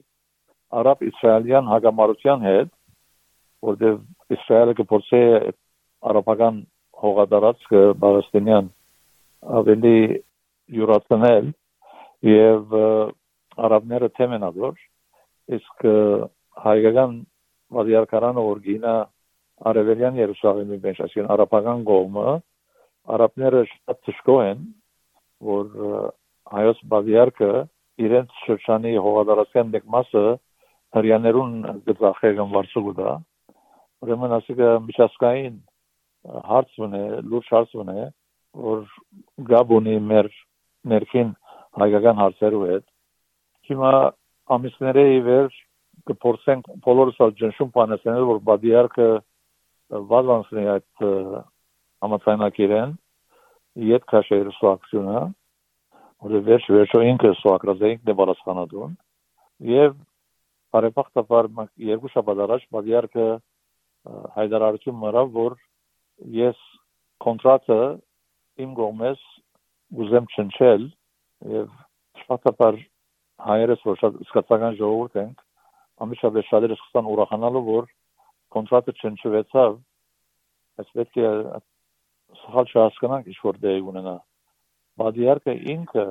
արաբ 0.78 1.04
իսրայելյան 1.08 1.70
հագամարության 1.73 2.44
հետ 2.49 2.73
որտեղ 3.66 3.96
Իսրայելը 4.36 4.74
կփորձի 4.78 5.22
արաբական 6.08 6.58
հողադարածքը 7.02 7.82
Պալեստինյան 8.02 8.68
ավելի 9.58 9.96
յուրացնել 10.78 11.50
եւ 12.28 12.76
արաբները 13.68 14.10
թեմենավոր 14.18 14.74
իսկ 15.58 15.86
հայկական 16.64 17.14
վարիարքարանը 17.78 18.44
օրգինա 18.52 18.94
արևելյան 19.68 20.20
Երուսաղեմի 20.22 20.78
մեջ 20.84 21.00
այսինքն 21.06 21.32
արաբական 21.34 21.84
գողմը 21.88 22.34
արաբները 23.14 23.62
շատ 23.70 24.00
ճշգոհ 24.08 24.42
են 24.48 24.60
որ 25.48 25.72
հայոց 26.58 26.82
բավիարքը 26.92 27.50
իրենց 28.08 28.36
շրջանի 28.44 28.92
հողադարածքյան 29.06 29.72
մեկ 29.74 29.88
մասը 29.94 30.24
հрьяաներուն 30.98 31.54
գծախեղն 31.88 32.52
վարսուգ 32.54 32.92
դա 32.98 33.14
ուրեմն 34.04 34.34
ասիկա 34.38 34.70
միջազգային 34.88 35.56
հարց 36.48 36.78
ունե 36.86 37.02
լուրջ 37.30 37.48
հարց 37.54 37.74
ունե 37.82 38.04
որ 38.68 38.84
գաբ 39.50 39.74
ունի 39.78 39.96
մեր 40.10 40.28
ներքին 40.92 41.32
հայկական 41.82 42.20
հարցերու 42.22 42.62
հետ 42.72 42.86
հիմա 43.70 43.92
ամիսների 44.56 45.06
վեր 45.28 45.48
կփորձենք 46.10 46.70
բոլորս 46.86 47.18
ալ 47.24 47.34
ջնշում 47.40 47.72
բանասնել 47.74 48.28
որ 48.30 48.40
բադիարքը 48.48 49.08
վազանցնի 50.12 50.64
այդ 50.74 51.04
համացանակիրեն 52.04 52.94
իդ 53.88 54.06
քաշեր 54.12 54.52
սուակցունա 54.58 55.20
որ 56.28 56.40
վերջ 56.48 56.70
վերջո 56.76 57.02
ինքը 57.12 57.34
է 57.34 58.14
բարասխանատուն 58.20 58.96
եւ 59.72 59.94
բարեբախտաբար 60.74 61.48
երկու 61.90 62.10
շաբաթ 62.14 62.42
առաջ 62.46 62.64
բադիարքը 62.74 63.26
հայտարարություն 64.36 65.00
մրավ 65.02 65.32
որ 65.34 65.56
ես 66.38 66.60
կոնտրակտը 67.24 67.80
իմ 68.64 68.70
կողմես 68.78 69.24
ուզեմ 70.04 70.28
չնչել 70.34 70.86
եւ 71.54 71.68
շփաթապար 72.22 72.78
հայերս 73.48 73.84
որ 73.88 74.00
շատ 74.02 74.18
սկացական 74.26 74.78
ժողովուրդ 74.78 75.18
ենք 75.22 75.44
ամիշաբեշ 76.04 76.48
շատերը 76.52 76.78
սկսան 76.78 77.10
ուրախանալու 77.12 77.64
որ 77.68 77.90
կոնտրակտը 78.56 78.94
չնչվեցավ 79.02 79.76
այս 80.82 80.90
պետք 80.98 81.20
է 81.22 81.30
սխալ 82.42 82.72
չհասկանանք 82.72 83.30
ինչ 83.32 83.38
որ 83.44 83.60
դեպի 83.64 83.86
ունենա 83.92 84.16
բադիարկը 85.02 85.54
ինքը 85.74 86.06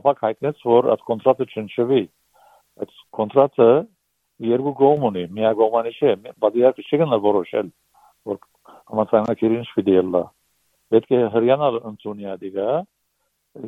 ապակ 0.00 0.22
հայտնեց 0.26 0.64
որ 0.70 0.90
այդ 0.94 1.06
կոնտրակտը 1.10 1.46
չնչվի 1.54 2.02
այդ 2.84 2.94
կոնտրակտը 3.18 3.70
երկու 4.40 4.72
կողմ 4.78 5.06
ունի, 5.10 5.24
միակողմանի 5.36 5.92
չէ, 5.98 6.12
բادرյակը 6.40 6.84
չի 6.86 6.98
գնալ 7.02 7.22
որոշել, 7.24 7.66
որ 8.30 8.38
համացանակերին 8.90 9.60
ինչ 9.60 9.70
պիտի 9.76 9.96
ելնա։ 9.96 10.22
Պետք 10.90 11.12
է 11.16 11.20
հրյանալ 11.34 11.76
ընդունի 11.90 12.30
ադիգա 12.34 12.68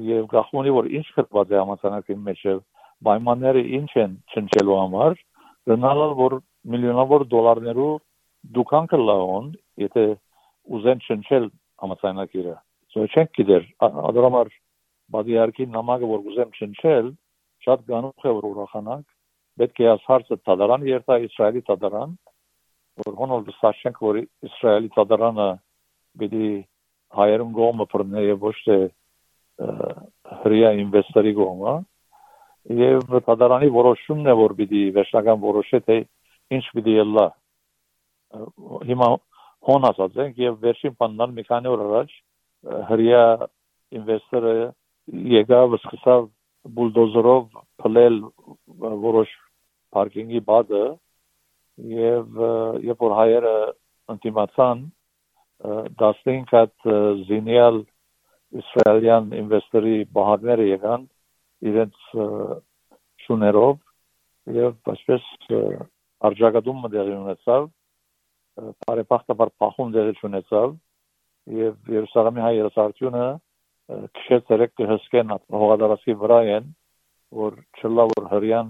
եւ 0.09 0.25
գախմունի 0.33 0.73
որ 0.79 0.89
ինչ 0.99 1.07
կրված 1.17 1.53
է 1.53 1.61
համացանակի 1.61 2.17
մեջ 2.29 2.43
պայմանները 3.03 3.63
ինչ 3.79 3.91
են 4.03 4.17
չնչելու 4.33 4.79
համար, 4.79 5.17
գնալը 5.71 6.09
որ 6.23 6.37
միլիոնավոր 6.73 7.25
դոլարներով 7.33 7.95
դուքան 8.57 8.89
կլաոն, 8.93 9.49
եթե 9.83 10.05
ուզեն 10.77 11.03
չնչել 11.07 11.49
համացանակիրը։ 11.83 12.55
Սա 12.93 13.07
չենք 13.13 13.33
գիտեր, 13.39 13.67
ադրամար 13.83 14.53
բادرյակի 15.13 15.67
նամակը 15.73 16.11
որ 16.13 16.27
ուզեմ 16.33 16.55
չնչել, 16.59 17.11
շատ 17.67 17.85
գանուխ 17.91 18.27
է 18.27 18.35
որ 18.39 18.49
ուրախանանք 18.53 19.07
պետք 19.61 19.83
է 19.83 19.89
աս 19.93 20.05
հարցը 20.09 20.39
տադարան 20.49 20.87
երթա 20.89 21.19
իսրայելի 21.27 21.63
տադարան 21.69 22.17
որ 23.07 23.17
հոնոր 23.21 23.45
դասաշենք 23.49 24.03
որ 24.07 24.19
իսրայելի 24.23 24.91
տադարանը 24.97 25.49
բիդի 26.23 26.51
հայերուն 27.19 27.55
գոմը 27.59 27.87
բռնե 27.93 28.25
եւ 28.27 28.47
ոչ 28.49 28.57
թե 28.67 28.79
հրիա 30.43 30.73
ինվեստորի 30.83 31.33
գոմը 31.39 31.75
եւ 32.83 33.15
տադարանի 33.29 33.69
որոշումն 33.77 34.33
է 34.33 34.35
որ 34.39 34.55
պիտի 34.59 34.83
վերջնական 34.97 35.41
որոշե 35.45 35.81
թե 35.89 35.97
ինչ 36.57 36.65
պիտի 36.77 36.95
ելա 36.99 37.27
հիմա 38.91 39.09
հոն 39.69 39.89
ասած 39.89 40.21
ենք 40.25 40.39
եւ 40.43 40.61
վերջին 40.63 40.95
բաննան 41.03 41.35
մի 41.39 41.45
քանի 41.49 41.73
օր 41.73 41.83
առաջ 41.87 42.15
հրիա 42.91 43.25
ինվեստորը 43.99 44.55
եկավ 45.37 45.77
սկսավ 45.81 46.29
բուլդոզերով 46.79 47.47
փլել 47.83 48.19
որոշ 49.07 49.33
պարկինգի 49.97 50.41
բադը 50.49 50.85
եւ 51.93 52.43
երբ 52.89 53.05
որ 53.07 53.15
հայերը 53.19 53.55
ընդդիմացան 54.15 54.85
15 56.03 56.53
հատ 56.53 56.89
զինյալ 57.29 57.83
իսրայելյան 58.63 59.29
ինվեստորի 59.43 59.95
բահարները 60.17 60.67
եկան 60.73 61.07
իրենց 61.71 62.01
շուներով 63.27 63.79
եւ 64.59 64.93
այսպես 64.95 65.29
արժակադումը 66.29 66.91
դեղի 66.97 67.15
ունեցավ 67.21 67.69
բարեփոխտաբար 68.87 69.53
փախում 69.63 69.95
դեղի 69.97 70.15
ունեցավ 70.29 70.75
եւ 71.63 71.95
Երուսաղեմի 71.97 72.45
հայ 72.45 72.53
երեսարտյունը 72.59 73.27
քշեց 74.19 74.53
երեք 74.55 74.85
հսկեն 74.91 75.33
հողադարացի 75.63 76.15
վրա 76.21 76.39
են 76.59 76.69
որ 77.43 77.57
չլա 77.81 78.05
որ 78.13 78.29
հрьян 78.35 78.69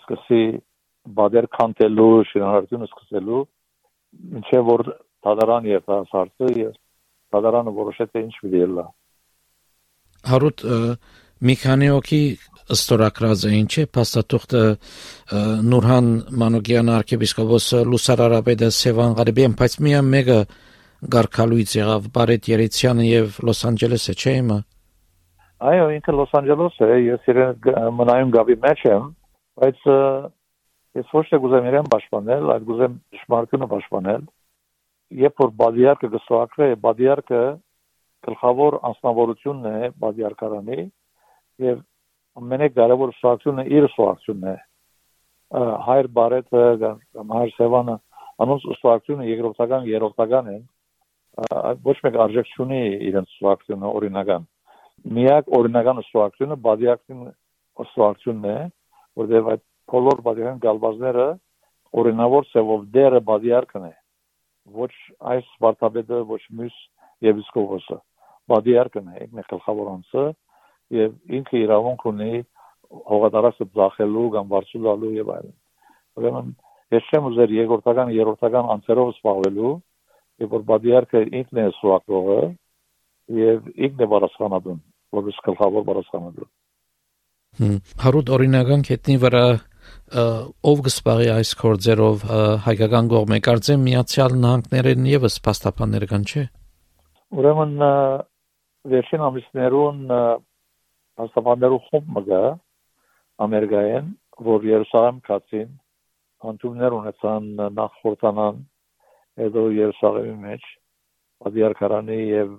սկսի 0.00 0.42
բադեր 1.18 1.48
քանտելու, 1.54 2.12
շինարարությունը 2.30 2.88
սկսելու, 2.90 3.42
ինչեւ 4.40 4.64
որ 4.70 4.84
դադարան 5.26 5.68
եւ 5.70 5.92
հարցը 6.14 6.50
եւ 6.60 6.72
դադարանը 7.34 7.74
որոշեց 7.78 8.18
ինչ 8.22 8.34
պիտի 8.40 8.64
լա։ 8.74 8.86
Հարուտ 10.24 10.64
մի 11.44 11.54
քանի 11.60 11.88
օքի 11.92 12.20
ստորակրած 12.74 13.42
էին, 13.50 13.66
չէ՞, 13.68 13.82
փաստաթուղթը 13.92 14.62
Նուրհան 15.68 16.06
Մանուկյան 16.40 16.92
arczepiskopos 16.94 17.66
Լուսարարապետը 17.90 18.70
Սևան 18.78 19.16
Ղարիբյան, 19.18 19.56
բայց 19.60 19.74
միան 19.84 20.08
մեկը 20.14 20.38
Գարքալույց 21.14 21.74
եղավ 21.76 22.06
Բարետ 22.14 22.48
Երիցյանը 22.54 23.08
եւ 23.10 23.36
Լոս 23.44 23.60
Անջելեսը, 23.68 24.14
չէ՞ 24.14 24.34
իմը։ 24.40 24.58
Այո, 25.68 25.84
ինքը 25.98 26.14
Լոս 26.16 26.32
Անջելես 26.40 26.80
է, 26.86 26.88
ես 27.04 27.28
իրեն 27.34 27.92
մնայում 27.98 28.32
գավի 28.38 28.56
մեջ 28.64 28.86
եմ։ 28.94 29.04
Բայց 29.54 29.84
ես 30.98 31.12
ոչ 31.14 31.24
թե 31.30 31.38
գուզեմ 31.44 31.68
իրեն 31.70 31.88
պաշտպանել, 31.92 32.48
այլ 32.54 32.64
գուզեմ 32.70 32.94
շմարկունը 33.20 33.68
պաշտպանել։ 33.70 34.26
Երբ 35.24 35.42
որ 35.44 35.50
բադիարկը 35.60 36.10
գսոակրե, 36.14 36.68
բադիարկը 36.84 37.42
գլխավոր 38.26 38.76
անձնավորությունն 38.90 39.66
է 39.70 39.90
բադիարկարանի 40.04 40.78
եւ 41.64 41.82
ամենեք 42.40 42.76
կարևոր 42.78 43.12
շարքունը 43.20 43.64
իր 43.78 43.88
շարքունն 43.94 44.46
է։ 44.50 44.56
Հայր 45.86 46.08
բարետը 46.18 46.62
կամ 46.82 47.34
հայր 47.38 47.52
Սևանը 47.58 47.96
անոնց 48.44 48.64
շարքունը 48.80 49.28
երկրորդական 49.30 49.90
երրորդական 49.90 50.48
են։ 50.54 50.62
Ոչ 51.84 51.96
մեկ 52.06 52.18
արժեք 52.24 52.50
չունի 52.54 52.80
իրենց 53.10 53.36
շարքունը 53.38 53.92
օրինական։ 53.98 54.48
Միակ 55.14 55.52
օրինական 55.58 56.02
շարքունը 56.08 56.58
բադիարկին 56.64 57.22
շարքունն 57.94 58.50
է, 58.50 58.58
որտեղ 59.20 59.50
այդ 59.54 59.62
բոլոր 59.92 60.22
բաժան 60.26 60.62
գալվածները 60.64 61.26
օրինավոր 62.00 62.48
ծավալ 62.52 62.86
դերը 62.96 63.20
բադիարքն 63.28 63.86
է 63.88 63.92
ոչ 64.78 64.92
այս 65.34 65.50
վարտաբեդը 65.64 66.20
ոչ 66.30 66.42
մյուս 66.60 66.78
եպիսկոպոսը 67.28 67.98
բադիարքն 68.52 69.10
է 69.12 69.24
ինքն 69.24 69.42
է 69.42 69.46
գլխավորանցը 69.52 70.24
եւ 70.98 71.36
ինքը 71.38 71.60
իրավունք 71.64 72.06
ունի 72.10 72.32
հողատարածը 73.10 73.66
ծախելու 73.76 74.26
կամ 74.34 74.50
վարձուլալու 74.54 75.12
եւ 75.18 75.30
այլն 75.36 75.54
ուրեմն 76.20 76.50
ես 76.94 77.08
չեմ 77.10 77.28
ուզեր 77.30 77.54
երկրորդական 77.58 78.12
երրորդական 78.14 78.68
անցերով 78.74 79.12
զբաղվելու 79.14 79.72
եւ 80.44 80.52
որ 80.54 80.66
բադիարքը 80.70 81.22
ինքն 81.40 81.62
է 81.62 81.66
սուակողը 81.78 82.40
եւ 83.38 83.72
ինքն 83.74 84.04
է 84.04 84.10
բարասխանատուն 84.14 84.80
որպես 85.18 85.40
գլխավոր 85.48 85.88
բարասխանատուն 85.88 86.50
հարուտ 88.04 88.30
օրինական 88.34 88.82
կետնի 88.88 89.16
վրա 89.22 89.44
ով 90.70 90.80
գսպարի 90.86 91.28
այս 91.34 91.50
կորձերով 91.60 92.24
հայկական 92.64 93.10
կողմը 93.12 93.38
կարծեմ 93.46 93.84
միացյալ 93.88 94.34
նահանգներեն 94.44 95.06
եւս 95.10 95.36
փաստաբաններ 95.46 96.06
կան 96.10 96.24
չէ 96.30 96.44
ուրեմն 97.38 97.74
վերջին 98.94 99.24
ամիսներուն 99.28 100.00
փաստաբաններու 101.20 101.80
խումբ 101.88 102.10
մգա 102.18 102.42
ամերիկայեն 103.46 104.08
որ 104.48 104.66
Երուսաղեմ 104.70 105.20
կացին 105.28 105.70
հանդումներ 106.44 106.96
ունեցան 106.98 107.46
նախորդանան 107.78 108.58
հետո 109.44 109.62
Երուսաղեմի 109.78 110.34
մեջ 110.48 110.66
Ադիարքարանի 111.50 112.18
եւ 112.30 112.50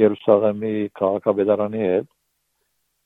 Երուսաղեմի 0.00 0.74
քաղաքապետարանի 1.00 1.84
հետ 1.84 2.08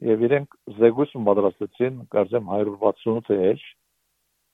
եւ 0.05 0.25
իրենք 0.29 0.57
զեկույց 0.79 1.13
պատրաստեցին 1.29 1.99
կարծեմ 2.15 2.49
168 2.55 3.37
էջ 3.51 3.65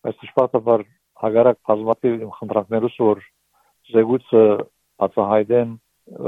բայց 0.07 0.21
դժբախտաբար 0.23 0.85
հագարակ 1.23 1.59
բազմաթիվ 1.71 2.23
խնդրանքներուս 2.39 2.99
որ 3.05 3.23
զեկույցը 3.95 4.45
ածահայտեն 5.07 5.73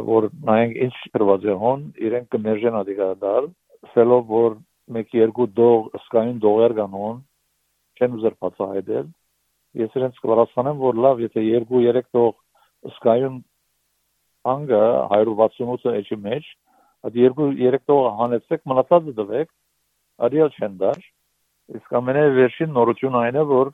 որ 0.09 0.29
նայենք 0.49 0.81
ինչ 0.87 0.95
գրված 1.15 1.47
է 1.53 1.57
հոն 1.63 1.85
իրենք 2.09 2.29
կներժեն 2.35 2.79
ադիգադար 2.83 3.49
սելով 3.95 4.27
որ 4.33 4.59
մեկ 4.97 5.15
երկու 5.19 5.49
դող 5.61 5.89
սկային 6.03 6.43
դողեր 6.45 6.75
կանոն 6.79 7.23
չեն 7.99 8.19
ուզեր 8.19 8.37
բացահայտել 8.45 9.09
ես 9.83 9.97
իրենց 9.99 10.21
կվարացանեմ 10.23 10.83
որ 10.83 11.01
լավ 11.07 11.23
եթե 11.27 11.45
երկու 11.47 11.83
երեք 11.87 12.09
դող 12.19 12.33
սկայուն 12.93 13.39
անգը 14.53 14.83
168 15.17 15.97
էջի 16.03 16.19
մեջ 16.27 16.49
այդ 17.07 17.19
երկու 17.23 17.49
երեք 17.63 17.85
տողը 17.91 18.11
հանեցեք 18.21 18.65
մնացածը 18.73 19.15
դվեք 19.19 19.53
արիալ 20.27 20.51
չեն 20.59 20.75
դար 20.83 21.01
իսկ 21.79 21.97
ամենը 21.99 22.25
վերջին 22.39 22.75
նորություն 22.79 23.19
այն 23.23 23.39
է 23.43 23.45
որ 23.53 23.71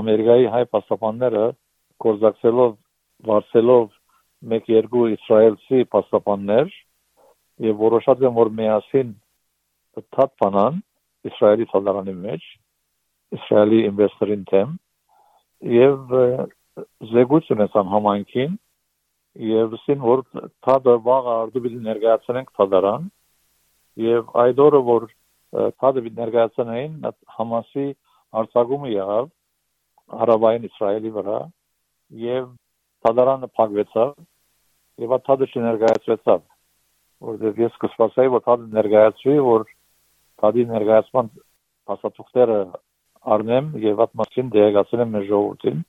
ամերիկայի 0.00 0.46
հայ 0.54 0.62
պաստապանները 0.74 1.44
կորզակցելով 2.04 2.76
վարձելով 3.28 3.86
մեկ 4.52 4.70
երկու 4.72 5.04
իսրայելցի 5.16 5.80
պաստապաններ 5.94 6.70
եւ 7.68 7.80
որոշած 7.82 8.24
են 8.28 8.36
որ 8.38 8.52
միասին 8.60 9.10
թաթ 10.14 10.34
բանան 10.42 10.78
իսրայելի 11.28 11.66
ցալարանի 11.72 12.14
մեջ 12.22 12.46
իսրայելի 13.38 13.80
ինվեստորին 13.88 14.44
թեմ 14.52 14.76
եւ 15.74 16.14
զեկույց 17.12 17.50
ունեցան 17.56 17.90
համայնքին 17.94 18.54
եւ 19.38 19.74
ասին 19.78 20.00
որ 20.02 20.24
թադը 20.66 20.94
վաղը 21.06 21.32
արդու 21.44 21.62
պիտի 21.64 21.80
ներկայացնենք 21.86 22.48
թադարան 22.58 23.04
եւ 24.02 24.32
այդ 24.42 24.62
օրը 24.64 24.80
որ 24.88 25.06
թադը 25.78 26.04
պիտի 26.06 26.20
ներկայացնեին 26.22 26.96
համասի 27.36 27.86
արձակումը 28.42 28.90
եղավ 28.94 29.30
հարավային 30.22 30.66
իսրայելի 30.68 31.12
վրա 31.18 31.38
եւ 32.24 32.50
թադարանը 33.06 33.50
փակվեցավ 33.58 34.12
եւ 35.04 35.16
թադը 35.28 35.50
չներկայացվեցավ 35.52 36.40
որովհետեւ 37.28 37.62
ես 37.64 37.78
կսպասեի 37.84 38.32
որ 38.34 38.44
թադը 38.48 38.70
ներկայացվի 38.78 39.36
որ 39.48 39.66
թադի 40.42 40.64
ներկայացման 40.72 41.30
փաստաթուղթերը 41.88 42.58
առնեմ 43.34 43.70
եւ 43.84 44.02
այդ 44.04 44.18
մասին 44.20 44.50
դերակացնեմ 44.54 45.14
մեր 45.14 45.28
ժողովրդին 45.30 45.84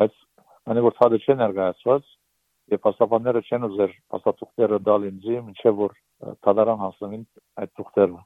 բայց 0.00 0.18
անի 0.70 0.84
որ 0.86 0.96
թադը 0.98 1.20
չներկայացված 1.26 2.10
եւ 2.70 2.80
փաստաբանները 2.84 3.42
չեն 3.48 3.66
ուզեր 3.70 3.92
փաստաթուղթերը 4.12 4.78
դալ 4.86 5.06
ինձի, 5.10 5.36
ինչեւ 5.50 5.80
որ 5.80 5.94
թադարան 6.44 6.80
հասնեն 6.84 7.24
այդ 7.62 7.72
թուղթերը։ 7.80 8.20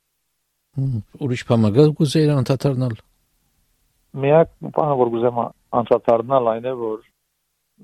Ուրիշ 1.24 1.42
բան 1.48 1.64
մը 1.64 1.72
գուզեիր 1.98 2.32
անդադարնալ։ 2.34 2.94
Միակ 4.24 4.50
բանը 4.74 4.96
որ 5.00 5.12
գուզեմ 5.14 5.40
անդադարնալ 5.80 6.50
այն 6.54 6.68
է 6.70 6.74
որ 6.80 6.98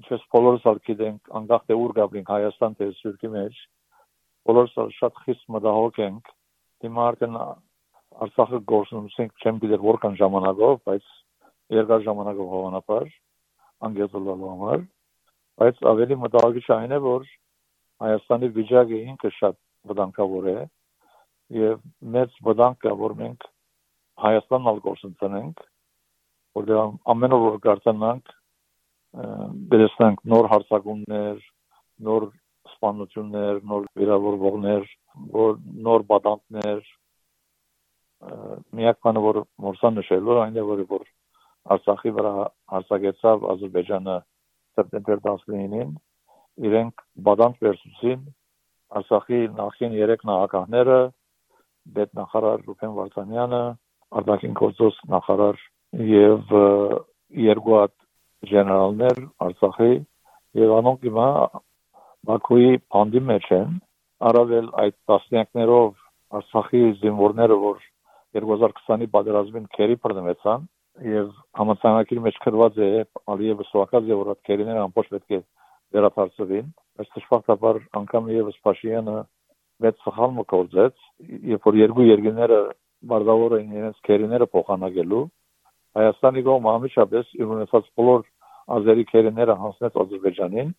ինչպես 0.01 0.27
բոլորս 0.35 0.67
ալ 0.71 0.79
գիտենք 0.87 1.33
անկախ 1.41 1.63
թե 1.67 1.77
ուր 1.85 1.95
գաբրինք 1.99 2.29
Հայաստան 2.31 2.77
թե 2.79 2.89
Սյուրքի 3.01 3.31
մեջ 3.35 3.57
բոլորս 4.51 4.77
շատ 4.99 5.19
խիստ 5.25 5.49
մտահոգ 5.55 5.99
ենք 6.07 6.31
հիմա 6.87 7.07
արդեն 7.11 7.41
Արցախը 8.21 8.61
գործունեություն 8.71 9.33
չեմ 9.41 9.59
գիտեր 9.65 9.83
որքան 9.87 10.17
ժամանակով 10.21 10.79
բայց 10.91 11.11
երկար 11.75 12.07
ժամանակով 12.07 12.55
հավանաբար 12.55 13.11
անգեզոլալու 13.89 14.51
համար 14.55 14.87
բայց 15.61 15.81
ավելի 15.93 16.17
մտահոգիչ 16.25 16.67
այն 16.77 16.97
է 16.97 16.99
որ 17.05 17.25
Հայաստանի 18.01 18.49
վիճակը 18.57 19.01
ինքը 19.13 19.31
շատ 19.39 19.57
վտանգավոր 19.91 20.47
է 20.53 20.59
եւ 21.61 21.81
մեծ 22.15 22.39
վտանգ 22.47 22.79
կա 22.85 22.93
որ 23.01 23.17
մենք 23.21 23.49
Հայաստանն 24.25 24.71
ալ 24.73 24.81
գործընծնենք 24.87 25.65
որտեղ 26.61 26.81
ամեն 27.15 27.37
օր 27.37 27.59
գարտանանք 27.67 28.33
դերեսնանք 29.75 30.25
նոր 30.33 30.49
հարցակումներ 30.55 31.45
նոր 32.09 32.27
սպանություններ 32.71 33.63
նոր 33.71 33.87
վիրավորվողներ 34.01 34.89
որ 35.37 35.57
նոր 35.87 36.05
բադանտներ 36.11 36.83
միակ 38.79 39.01
բանը 39.05 39.25
որ 39.27 39.41
մորսան 39.65 39.97
նշելու 40.01 40.43
այն 40.45 40.61
է 40.61 40.67
որ 40.71 40.85
որ 40.91 41.09
Արցախի 41.75 42.11
վրա 42.17 42.33
հարցակեցավ 42.73 43.43
Ադրբեջանը 43.53 44.17
սեպտեմբեր 44.79 45.23
19-ին 45.27 45.91
իրենք 46.71 47.03
բադանք 47.27 47.65
վերցուցին 47.67 48.21
Արցախի 49.01 49.41
նախին 49.57 49.97
3 49.97 50.25
նախագահները 50.31 50.99
պետնախարար 51.97 52.65
Ռուբեն 52.67 52.95
Վարդանյանը, 52.97 53.63
արտաքին 54.21 54.57
գործոս 54.61 54.97
նախարար 55.15 55.61
եւ 56.11 56.55
երկու 57.45 57.77
հատ 57.79 57.95
գեներալներ 58.51 59.21
Արցախի 59.47 59.93
եւ 60.61 60.75
անոնք 60.81 61.07
հիմա 61.09 61.29
Բաքուի 62.31 62.71
բանդի 62.95 63.23
մեջ 63.31 63.47
են 63.61 63.79
առավել 64.31 64.67
այդ 64.85 64.97
տասնյակներով 65.11 65.93
Արցախի 66.41 66.83
զինվորները 67.03 67.57
որ 67.63 67.79
2020-ի 68.39 69.09
պատերազմին 69.15 69.71
քերի 69.77 69.97
բռնվեցան 70.05 70.67
եւ 70.99 71.31
համացանակի 71.59 72.19
մեջ 72.27 72.39
գրված 72.45 72.79
է 72.85 72.91
Ալիևը 73.35 73.67
սովակած 73.71 74.11
է 74.11 74.17
որ 74.21 74.31
այդ 74.33 74.41
քերիները 74.49 74.83
ամբողջ 74.85 75.11
պետք 75.15 75.35
է 75.37 75.41
վերապարծվին 75.97 76.71
բայց 77.01 77.13
դժբախտաբար 77.17 77.81
անգամ 78.01 78.31
եւս 78.35 78.59
Փաշինյանը 78.67 79.17
մեծ 79.85 80.03
սխալ 80.05 80.35
մկործեց 80.41 81.05
երբ 81.55 81.69
որ 81.71 81.79
երկու 81.81 82.07
երկիները 82.11 82.61
բարձավոր 83.11 83.57
էին 83.59 83.77
իրենց 83.81 84.03
քերիները 84.11 84.49
փոխանակելու 84.55 85.25
Հայաստանի 86.01 86.43
կողմը 86.47 86.73
ամիջապես 86.77 87.35
իր 87.41 87.53
ունեցած 87.57 87.91
բոլոր 88.01 88.27
ազերի 88.77 89.05
քերիները 89.11 89.57
հանձնեց 89.63 90.01
Ադրբեջանին 90.05 90.73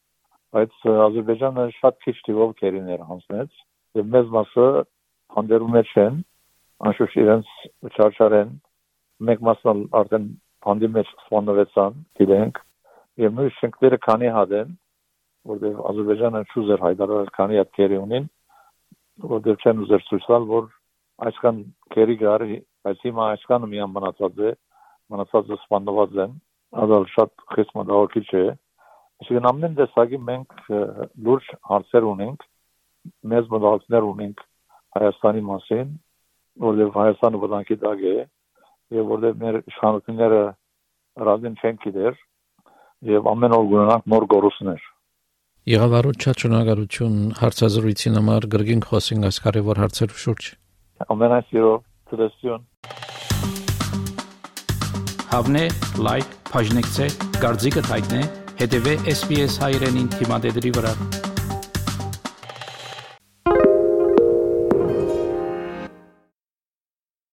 բայց 0.56 0.78
Ադրբեջանը 1.08 1.66
շատ 1.80 1.98
քիչ 2.06 2.16
թիվով 2.28 2.54
քերիներ 2.62 3.04
հանձնեց 3.10 3.64
եւ 4.00 4.12
մեծ 4.16 4.32
մասը 4.36 4.68
հանդերում 5.36 5.78
չեն 5.82 6.20
անշուշտ 6.92 7.18
իրենց 7.22 7.52
չարչարեն 7.92 8.54
մեկ 9.30 9.44
մասն 9.48 9.82
արդեն 10.02 10.28
բանդի 10.66 10.90
մեջ 10.96 11.10
սպանվեցան, 11.26 11.98
գիտենք, 12.20 12.62
եւ 13.22 13.34
նույն 13.38 13.54
շենքերը 13.58 14.00
քանի 14.06 14.30
հատ 14.38 14.54
են, 14.62 14.76
որտեղ 15.52 15.80
Ադրբեջանը 15.92 16.42
շուզեր 16.52 16.84
հայտարարել 16.86 17.32
քանի 17.38 17.60
հատ 17.62 17.72
քերի 17.78 17.98
ունին, 18.02 18.28
որտեղ 19.32 19.66
չեն 19.66 19.82
ուզեր 19.86 20.06
ցույց 20.10 20.28
տալ, 20.32 20.46
որ 20.52 20.68
այսքան 21.28 21.62
քերի 21.96 22.16
գար, 22.22 22.46
բայց 22.86 23.02
հիմա 23.08 23.26
այսքանը 23.36 23.70
միան 23.72 23.94
մնացած 23.96 24.42
է, 24.42 24.52
մնացածը 25.12 25.58
սպանված 25.62 26.20
են, 26.26 26.36
ադալ 26.82 27.08
շատ 27.12 27.46
խիստ 27.56 27.74
մտահոգիչ 27.78 28.28
է։ 28.42 28.46
Այսինքն 29.22 29.50
ամեն 29.52 29.76
տեսակի 29.82 30.20
մենք 30.30 30.62
լուրջ 31.28 31.50
հարցեր 31.72 32.08
ունենք, 32.12 32.46
մեծ 33.34 33.52
մտահոգներ 33.54 34.08
ունենք 34.12 34.46
Հայաստանի 34.98 35.44
մասին, 35.50 35.92
որտեղ 36.66 36.94
Հայաստանը 36.96 37.42
վտանգի 37.42 37.78
տակ 37.82 38.06
է, 38.12 38.16
եւ 38.92 39.12
որտեղ 39.12 39.38
մեր 39.42 39.58
իշխանությունները 39.72 40.42
ռազին 41.28 41.56
չեն 41.62 41.80
գիտեր 41.86 42.18
եւ 43.12 43.30
ամեն 43.32 43.56
օր 43.58 43.70
գունանանք 43.72 44.10
նոր 44.14 44.26
գորուսներ 44.34 44.90
Եղավարուց 45.72 46.26
շատ 46.26 46.44
շնորհակալություն 46.44 47.18
հարցազրույցին 47.42 48.18
համար 48.20 48.48
գրգին 48.56 48.84
խոսենք 48.92 49.28
այս 49.30 49.42
կարևոր 49.46 49.82
հարցերու 49.86 50.22
շուրջ 50.26 50.52
ամենայն 51.16 51.48
սիրով 51.52 51.80
ծրեսյուն 52.12 52.70
Հավնե 55.32 55.66
լայք 56.06 56.38
բաժնեկցե 56.52 57.06
դարձիկը 57.40 57.84
թայտնե 57.88 58.24
հետեւե 58.62 58.96
SPS 59.16 59.60
հայրենին 59.64 60.10
թիմադեդի 60.18 60.74
վրա 60.78 60.96